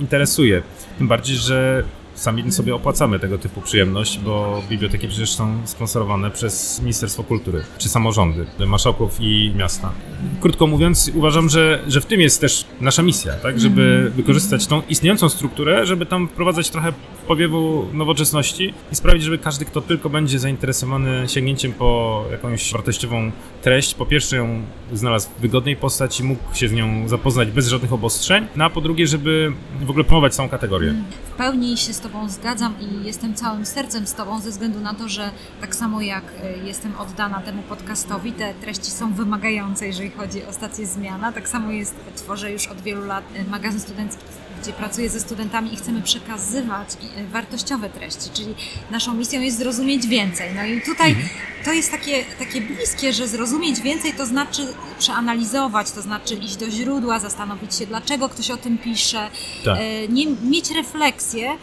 interesuje. 0.00 0.62
Tym 0.98 1.08
bardziej, 1.08 1.36
że 1.36 1.84
sami 2.14 2.52
sobie 2.52 2.74
opłacamy 2.74 3.18
tego 3.18 3.38
typu 3.38 3.60
przyjemność, 3.60 4.18
bo 4.18 4.62
biblioteki 4.70 5.08
przecież 5.08 5.30
są 5.34 5.58
sponsorowane 5.64 6.30
przez 6.30 6.80
Ministerstwo 6.80 7.22
Kultury, 7.24 7.64
czy 7.78 7.88
samorządy, 7.88 8.46
marszałków 8.66 9.16
i 9.20 9.52
miasta. 9.56 9.92
Krótko 10.40 10.66
mówiąc, 10.66 11.10
uważam, 11.14 11.48
że, 11.48 11.82
że 11.88 12.00
w 12.00 12.06
tym 12.06 12.20
jest 12.20 12.40
też 12.40 12.64
nasza 12.80 13.02
misja, 13.02 13.32
tak, 13.32 13.60
żeby 13.60 14.12
wykorzystać 14.16 14.66
tą 14.66 14.82
istniejącą 14.88 15.28
strukturę, 15.28 15.86
żeby 15.86 16.06
tam 16.06 16.28
wprowadzać 16.28 16.70
trochę 16.70 16.92
powiewu 17.22 17.86
nowoczesności 17.92 18.74
i 18.92 18.94
sprawić, 18.94 19.22
żeby 19.22 19.38
każdy, 19.38 19.64
kto 19.64 19.80
tylko 19.80 20.10
będzie 20.10 20.38
zainteresowany 20.38 21.28
sięgnięciem 21.28 21.72
po 21.72 22.24
jakąś 22.30 22.72
wartościową 22.72 23.30
treść, 23.62 23.94
po 23.94 24.06
pierwsze 24.06 24.36
ją 24.36 24.62
znalazł 24.92 25.28
w 25.38 25.40
wygodnej 25.40 25.76
postaci, 25.76 26.24
mógł 26.24 26.54
się 26.54 26.68
z 26.68 26.72
nią 26.72 27.08
zapoznać 27.08 27.50
bez 27.50 27.68
żadnych 27.68 27.92
obostrzeń, 27.92 28.46
no 28.56 28.64
a 28.64 28.70
po 28.70 28.80
drugie, 28.80 29.06
żeby 29.06 29.52
w 29.80 29.90
ogóle 29.90 30.04
promować 30.04 30.34
całą 30.34 30.48
kategorię. 30.48 30.94
W 31.34 31.36
pełni 31.36 31.76
się 31.76 31.92
z 31.92 32.00
Tobą 32.00 32.28
zgadzam 32.28 32.74
i 32.80 33.06
jestem 33.06 33.34
całym 33.34 33.66
sercem 33.66 34.06
z 34.06 34.14
Tobą 34.14 34.40
ze 34.40 34.50
względu 34.50 34.80
na 34.80 34.94
to, 34.94 35.08
że 35.08 35.30
tak 35.60 35.74
samo 35.74 36.00
jak 36.00 36.24
y, 36.24 36.66
jestem 36.66 36.92
oddana 36.98 37.40
temu 37.40 37.62
podcastowi, 37.62 38.32
te 38.32 38.54
treści 38.54 38.90
są 38.90 39.12
wymagające, 39.14 39.86
jeżeli 39.86 40.10
chodzi 40.10 40.44
o 40.44 40.52
stację 40.52 40.86
Zmiana. 40.86 41.32
Tak 41.32 41.48
samo 41.48 41.72
jest, 41.72 41.94
tworzę 42.16 42.52
już 42.52 42.66
od 42.66 42.80
wielu 42.80 43.04
lat 43.04 43.24
y, 43.36 43.50
magazyn 43.50 43.80
studencki, 43.80 44.24
gdzie 44.62 44.72
pracuję 44.72 45.10
ze 45.10 45.20
studentami 45.20 45.74
i 45.74 45.76
chcemy 45.76 46.02
przekazywać 46.02 46.88
y, 47.18 47.26
wartościowe 47.26 47.90
treści, 47.90 48.30
czyli 48.32 48.54
naszą 48.90 49.14
misją 49.14 49.40
jest 49.40 49.58
zrozumieć 49.58 50.06
więcej. 50.06 50.50
No 50.54 50.64
i 50.64 50.80
tutaj 50.82 51.16
to 51.64 51.72
jest 51.72 51.90
takie, 51.90 52.24
takie 52.38 52.60
bliskie, 52.60 53.12
że 53.12 53.28
zrozumieć 53.28 53.80
więcej 53.80 54.12
to 54.12 54.26
znaczy 54.26 54.62
przeanalizować, 54.98 55.90
to 55.90 56.02
znaczy 56.02 56.34
iść 56.34 56.56
do 56.56 56.70
źródła, 56.70 57.18
zastanowić 57.18 57.74
się, 57.74 57.86
dlaczego 57.86 58.28
ktoś 58.28 58.50
o 58.50 58.56
tym 58.56 58.78
pisze, 58.78 59.30
Tak. 59.64 59.78
e, 59.80 60.08
nie, 60.08 60.26
mieć 60.26 60.70
refleksję, 60.70 61.56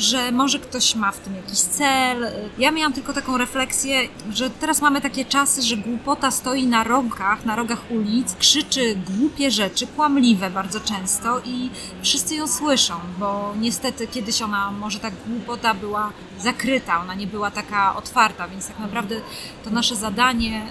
że 0.00 0.32
może 0.32 0.58
ktoś 0.58 0.94
ma 0.94 1.12
w 1.12 1.18
tym 1.20 1.36
jakiś 1.36 1.58
cel. 1.58 2.26
Ja 2.58 2.70
miałam 2.70 2.92
tylko 2.92 3.12
taką 3.12 3.38
refleksję, 3.38 4.08
że 4.32 4.50
teraz 4.50 4.82
mamy 4.82 5.00
takie 5.00 5.24
czasy, 5.24 5.62
że 5.62 5.76
głupota 5.76 6.30
stoi 6.30 6.66
na 6.66 6.84
rogach, 6.84 7.44
na 7.44 7.56
rogach 7.56 7.90
ulic, 7.90 8.34
krzyczy 8.34 8.94
głupie 8.94 9.50
rzeczy, 9.50 9.86
kłamliwe 9.86 10.50
bardzo 10.50 10.80
często 10.80 11.40
i 11.44 11.70
wszyscy 12.02 12.34
ją 12.34 12.46
słyszą, 12.46 12.94
bo 13.18 13.54
niestety 13.58 14.06
kiedyś 14.06 14.42
ona, 14.42 14.70
może 14.70 14.98
ta 15.00 15.10
głupota 15.26 15.74
była 15.74 16.12
zakryta, 16.38 17.00
ona 17.00 17.14
nie 17.14 17.26
była 17.26 17.50
taka 17.50 17.96
otwarta, 17.96 18.48
więc 18.48 18.68
tak 18.68 18.78
naprawdę 18.78 19.20
to 19.64 19.70
nasze 19.70 19.96
zadanie 19.96 20.66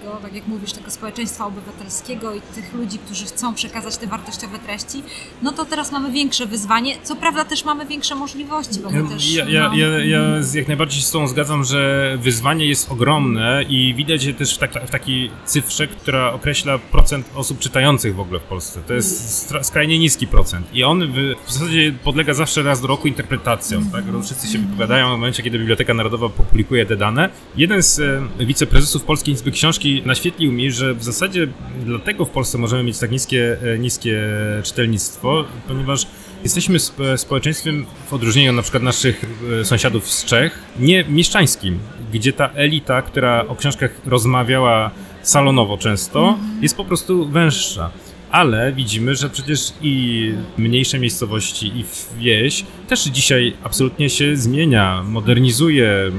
takiego, 0.00 0.18
tak 0.22 0.34
jak 0.34 0.46
mówisz, 0.46 0.72
tego 0.72 0.90
społeczeństwa 0.90 1.46
obywatelskiego 1.46 2.34
i 2.34 2.40
tych 2.40 2.74
ludzi, 2.74 2.98
którzy 2.98 3.24
chcą 3.24 3.54
przekazać 3.54 3.96
te 3.96 4.06
wartościowe 4.06 4.58
treści, 4.58 5.02
no 5.42 5.52
to 5.52 5.64
teraz 5.64 5.92
mamy 5.92 6.12
większe 6.12 6.46
wyzwanie. 6.46 6.94
Co 7.02 7.16
prawda 7.16 7.44
też 7.44 7.64
mamy 7.64 7.86
większe 7.86 8.14
możliwości, 8.14 8.80
bo 8.80 8.90
my 8.90 9.08
też... 9.08 9.34
Ja, 9.34 9.44
ja, 9.48 9.68
no, 9.68 9.76
ja, 9.76 10.04
ja 10.04 10.42
z- 10.42 10.54
jak 10.54 10.68
najbardziej 10.68 11.00
się 11.00 11.06
z 11.06 11.10
tą 11.10 11.28
zgadzam, 11.28 11.64
że 11.64 12.16
wyzwanie 12.20 12.66
jest 12.66 12.90
ogromne 12.92 13.64
i 13.68 13.94
widać 13.94 14.24
je 14.24 14.34
też 14.34 14.54
w, 14.54 14.58
tak, 14.58 14.86
w 14.86 14.90
takiej 14.90 15.30
cyfrze, 15.44 15.88
która 15.88 16.32
określa 16.32 16.78
procent 16.78 17.30
osób 17.34 17.58
czytających 17.58 18.14
w 18.14 18.20
ogóle 18.20 18.40
w 18.40 18.42
Polsce. 18.42 18.80
To 18.86 18.94
jest 18.94 19.48
stra- 19.50 19.62
skrajnie 19.62 19.98
niski 19.98 20.26
procent 20.26 20.66
i 20.74 20.84
on 20.84 21.12
w, 21.46 21.52
zasadzie 21.52 21.92
podlega 22.04 22.34
zawsze 22.34 22.62
raz 22.62 22.80
do 22.80 22.86
roku 22.86 23.08
interpretacjom. 23.08 23.90
Tak? 23.90 24.04
Wszyscy 24.24 24.48
się 24.48 24.58
wypowiadają 24.58 25.08
w 25.08 25.10
momencie, 25.10 25.42
kiedy 25.42 25.58
Biblioteka 25.58 25.94
Narodowa 25.94 26.28
publikuje 26.28 26.86
te 26.86 26.96
dane. 26.96 27.28
Jeden 27.56 27.82
z 27.82 28.00
wiceprezesów 28.38 29.04
Polskiej 29.04 29.34
Izby 29.34 29.50
Książki 29.50 29.89
naświetlił 30.06 30.52
mi, 30.52 30.70
że 30.70 30.94
w 30.94 31.04
zasadzie 31.04 31.48
dlatego 31.84 32.24
w 32.24 32.30
Polsce 32.30 32.58
możemy 32.58 32.82
mieć 32.82 32.98
tak 32.98 33.10
niskie, 33.10 33.56
e, 33.74 33.78
niskie 33.78 34.20
czytelnictwo, 34.62 35.44
ponieważ 35.68 36.06
Jesteśmy 36.42 36.76
sp- 36.88 37.18
społeczeństwem, 37.18 37.86
w 38.06 38.12
odróżnieniu 38.12 38.52
na 38.52 38.62
przykład 38.62 38.82
naszych 38.82 39.24
e, 39.60 39.64
sąsiadów 39.64 40.10
z 40.10 40.24
Czech, 40.24 40.58
nie 40.78 41.04
mieszczańskim, 41.04 41.78
gdzie 42.12 42.32
ta 42.32 42.50
elita, 42.54 43.02
która 43.02 43.46
o 43.48 43.56
książkach 43.56 43.90
rozmawiała 44.06 44.90
salonowo 45.22 45.78
często, 45.78 46.38
jest 46.62 46.76
po 46.76 46.84
prostu 46.84 47.28
węższa. 47.28 47.90
Ale 48.30 48.72
widzimy, 48.72 49.14
że 49.14 49.30
przecież 49.30 49.72
i 49.82 50.32
mniejsze 50.58 50.98
miejscowości, 50.98 51.66
i 51.66 51.84
wieś 52.18 52.64
też 52.88 53.04
dzisiaj 53.04 53.52
absolutnie 53.64 54.10
się 54.10 54.36
zmienia, 54.36 55.02
modernizuje. 55.02 56.10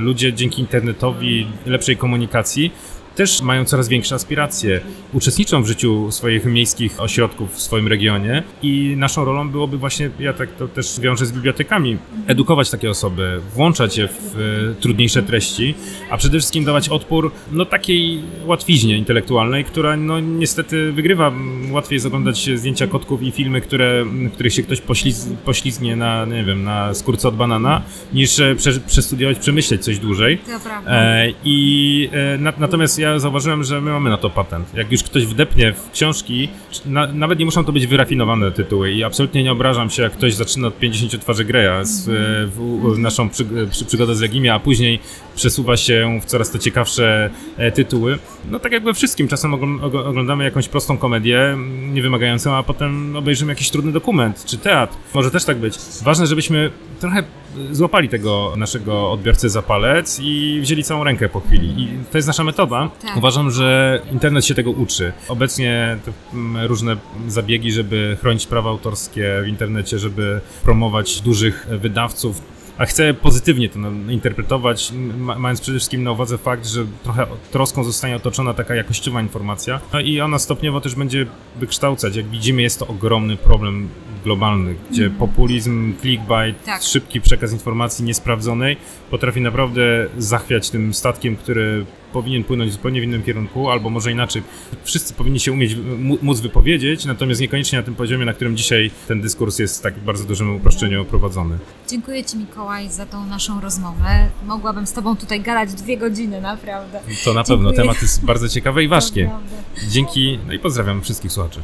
Ludzie 0.00 0.32
dzięki 0.32 0.60
internetowi, 0.60 1.46
lepszej 1.66 1.96
komunikacji 1.96 2.72
też 3.18 3.42
mają 3.42 3.64
coraz 3.64 3.88
większe 3.88 4.14
aspiracje, 4.14 4.80
uczestniczą 5.12 5.62
w 5.62 5.66
życiu 5.66 6.12
swoich 6.12 6.44
miejskich 6.44 7.00
ośrodków 7.00 7.54
w 7.54 7.60
swoim 7.60 7.88
regionie 7.88 8.42
i 8.62 8.94
naszą 8.96 9.24
rolą 9.24 9.50
byłoby 9.50 9.78
właśnie, 9.78 10.10
ja 10.20 10.32
tak 10.32 10.52
to 10.52 10.68
też 10.68 11.00
wiążę 11.00 11.26
z 11.26 11.32
bibliotekami, 11.32 11.98
edukować 12.26 12.70
takie 12.70 12.90
osoby, 12.90 13.40
włączać 13.54 13.98
je 13.98 14.08
w 14.08 14.74
trudniejsze 14.80 15.22
treści, 15.22 15.74
a 16.10 16.16
przede 16.16 16.38
wszystkim 16.38 16.64
dawać 16.64 16.88
odpór 16.88 17.32
no 17.52 17.64
takiej 17.64 18.22
łatwiźnie 18.46 18.98
intelektualnej, 18.98 19.64
która 19.64 19.96
no 19.96 20.20
niestety 20.20 20.92
wygrywa. 20.92 21.32
Łatwiej 21.70 21.96
jest 21.96 22.06
oglądać 22.06 22.50
zdjęcia 22.54 22.86
kotków 22.86 23.22
i 23.22 23.30
filmy, 23.30 23.60
które, 23.60 24.04
których 24.32 24.52
się 24.52 24.62
ktoś 24.62 24.80
pośliz, 24.80 25.28
poślizgnie 25.44 25.96
na, 25.96 26.24
nie 26.24 26.44
wiem, 26.44 26.64
na 26.64 26.94
skórce 26.94 27.28
od 27.28 27.36
banana, 27.36 27.82
niż 28.12 28.40
e, 28.40 28.54
prze, 28.54 28.80
przestudiować, 28.80 29.38
przemyśleć 29.38 29.84
coś 29.84 29.98
dłużej. 29.98 30.38
To 30.38 30.60
prawda. 30.60 30.90
E, 30.92 31.32
I 31.44 32.10
e, 32.12 32.38
na, 32.38 32.52
natomiast 32.58 32.98
ja 32.98 33.07
zauważyłem, 33.16 33.64
że 33.64 33.80
my 33.80 33.90
mamy 33.90 34.10
na 34.10 34.16
to 34.16 34.30
patent. 34.30 34.74
Jak 34.74 34.92
już 34.92 35.02
ktoś 35.02 35.26
wdepnie 35.26 35.72
w 35.72 35.90
książki, 35.90 36.48
na, 36.86 37.06
nawet 37.06 37.38
nie 37.38 37.44
muszą 37.44 37.64
to 37.64 37.72
być 37.72 37.86
wyrafinowane 37.86 38.52
tytuły 38.52 38.92
i 38.92 39.04
absolutnie 39.04 39.42
nie 39.42 39.52
obrażam 39.52 39.90
się, 39.90 40.02
jak 40.02 40.12
ktoś 40.12 40.34
zaczyna 40.34 40.68
od 40.68 40.78
50 40.78 41.22
twarzy 41.22 41.44
Greya 41.44 41.84
z, 41.84 42.08
e, 42.08 42.12
w, 42.46 42.80
w 42.94 42.98
naszą 42.98 43.28
przy, 43.28 43.44
przy, 43.70 43.84
przygodę 43.84 44.14
z 44.14 44.20
Legimia, 44.20 44.54
a 44.54 44.58
później 44.60 44.98
przesuwa 45.36 45.76
się 45.76 46.20
w 46.22 46.24
coraz 46.24 46.50
to 46.50 46.58
ciekawsze 46.58 47.30
e, 47.56 47.72
tytuły. 47.72 48.18
No 48.50 48.58
tak 48.58 48.72
jak 48.72 48.84
we 48.84 48.94
wszystkim, 48.94 49.28
czasem 49.28 49.52
ogl- 49.52 49.80
og- 49.80 50.06
oglądamy 50.06 50.44
jakąś 50.44 50.68
prostą 50.68 50.98
komedię, 50.98 51.56
niewymagającą, 51.92 52.54
a 52.54 52.62
potem 52.62 53.16
obejrzymy 53.16 53.52
jakiś 53.52 53.70
trudny 53.70 53.92
dokument 53.92 54.44
czy 54.44 54.58
teatr. 54.58 54.94
Może 55.14 55.30
też 55.30 55.44
tak 55.44 55.58
być. 55.58 55.74
Ważne, 56.02 56.26
żebyśmy 56.26 56.70
trochę 57.00 57.22
złapali 57.70 58.08
tego 58.08 58.52
naszego 58.56 59.12
odbiorcę 59.12 59.48
za 59.48 59.62
palec 59.62 60.20
i 60.22 60.58
wzięli 60.62 60.84
całą 60.84 61.04
rękę 61.04 61.28
po 61.28 61.40
chwili. 61.40 61.82
I 61.82 61.88
to 62.12 62.18
jest 62.18 62.28
nasza 62.28 62.44
metoda. 62.44 62.90
Tak. 63.02 63.16
Uważam, 63.16 63.50
że 63.50 64.00
internet 64.12 64.44
się 64.46 64.54
tego 64.54 64.70
uczy. 64.70 65.12
Obecnie 65.28 65.98
mm, 66.34 66.66
różne 66.66 66.96
zabiegi, 67.28 67.72
żeby 67.72 68.16
chronić 68.20 68.46
prawa 68.46 68.70
autorskie 68.70 69.40
w 69.44 69.48
internecie, 69.48 69.98
żeby 69.98 70.40
promować 70.64 71.20
dużych 71.20 71.66
wydawców, 71.70 72.42
a 72.78 72.86
chcę 72.86 73.14
pozytywnie 73.14 73.68
to 73.68 73.78
interpretować, 74.08 74.92
ma- 75.18 75.38
mając 75.38 75.60
przede 75.60 75.78
wszystkim 75.78 76.02
na 76.02 76.12
uwadze 76.12 76.38
fakt, 76.38 76.66
że 76.66 76.84
trochę 77.04 77.26
troską 77.52 77.84
zostanie 77.84 78.16
otoczona 78.16 78.54
taka 78.54 78.74
jakościowa 78.74 79.20
informacja, 79.22 79.80
no 79.92 80.00
i 80.00 80.20
ona 80.20 80.38
stopniowo 80.38 80.80
też 80.80 80.94
będzie 80.94 81.26
wykształcać. 81.56 82.16
Jak 82.16 82.26
widzimy, 82.28 82.62
jest 82.62 82.78
to 82.78 82.86
ogromny 82.86 83.36
problem 83.36 83.88
globalny, 84.24 84.74
gdzie 84.90 85.10
populizm, 85.10 85.94
clickbait, 86.00 86.64
Tak. 86.64 86.82
szybki 86.82 87.20
przekaz 87.20 87.52
informacji 87.52 88.04
niesprawdzonej 88.04 88.76
potrafi 89.10 89.40
naprawdę 89.40 90.06
zachwiać 90.18 90.70
tym 90.70 90.94
statkiem, 90.94 91.36
który 91.36 91.84
powinien 92.12 92.44
płynąć 92.44 92.72
zupełnie 92.72 93.00
w 93.00 93.04
innym 93.04 93.22
kierunku, 93.22 93.70
albo 93.70 93.90
może 93.90 94.12
inaczej. 94.12 94.42
Wszyscy 94.84 95.14
powinni 95.14 95.40
się 95.40 95.52
umieć, 95.52 95.76
móc 96.22 96.40
wypowiedzieć, 96.40 97.04
natomiast 97.04 97.40
niekoniecznie 97.40 97.78
na 97.78 97.84
tym 97.84 97.94
poziomie, 97.94 98.24
na 98.24 98.32
którym 98.32 98.56
dzisiaj 98.56 98.90
ten 99.08 99.20
dyskurs 99.20 99.58
jest 99.58 99.78
w 99.78 99.82
tak 99.82 99.98
bardzo 99.98 100.24
dużym 100.24 100.56
uproszczeniu 100.56 101.04
prowadzony. 101.04 101.58
Dziękuję 101.88 102.24
Ci 102.24 102.36
Mikołaj 102.36 102.90
za 102.90 103.06
tą 103.06 103.26
naszą 103.26 103.60
rozmowę. 103.60 104.28
Mogłabym 104.46 104.86
z 104.86 104.92
Tobą 104.92 105.16
tutaj 105.16 105.40
gadać 105.40 105.74
dwie 105.74 105.96
godziny, 105.96 106.40
naprawdę. 106.40 107.00
To 107.24 107.34
na 107.34 107.44
pewno 107.44 107.56
Dziękuję. 107.70 107.76
temat 107.76 108.02
jest 108.02 108.24
bardzo 108.24 108.48
ciekawy 108.48 108.84
i 108.84 108.88
ważki. 108.88 109.20
Dzięki, 109.88 110.38
no 110.46 110.52
i 110.52 110.58
pozdrawiam 110.58 111.02
wszystkich 111.02 111.32
słuchaczy. 111.32 111.60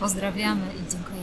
Pozdrawiamy 0.00 0.62
i 0.66 0.92
dziękujemy. 0.92 1.15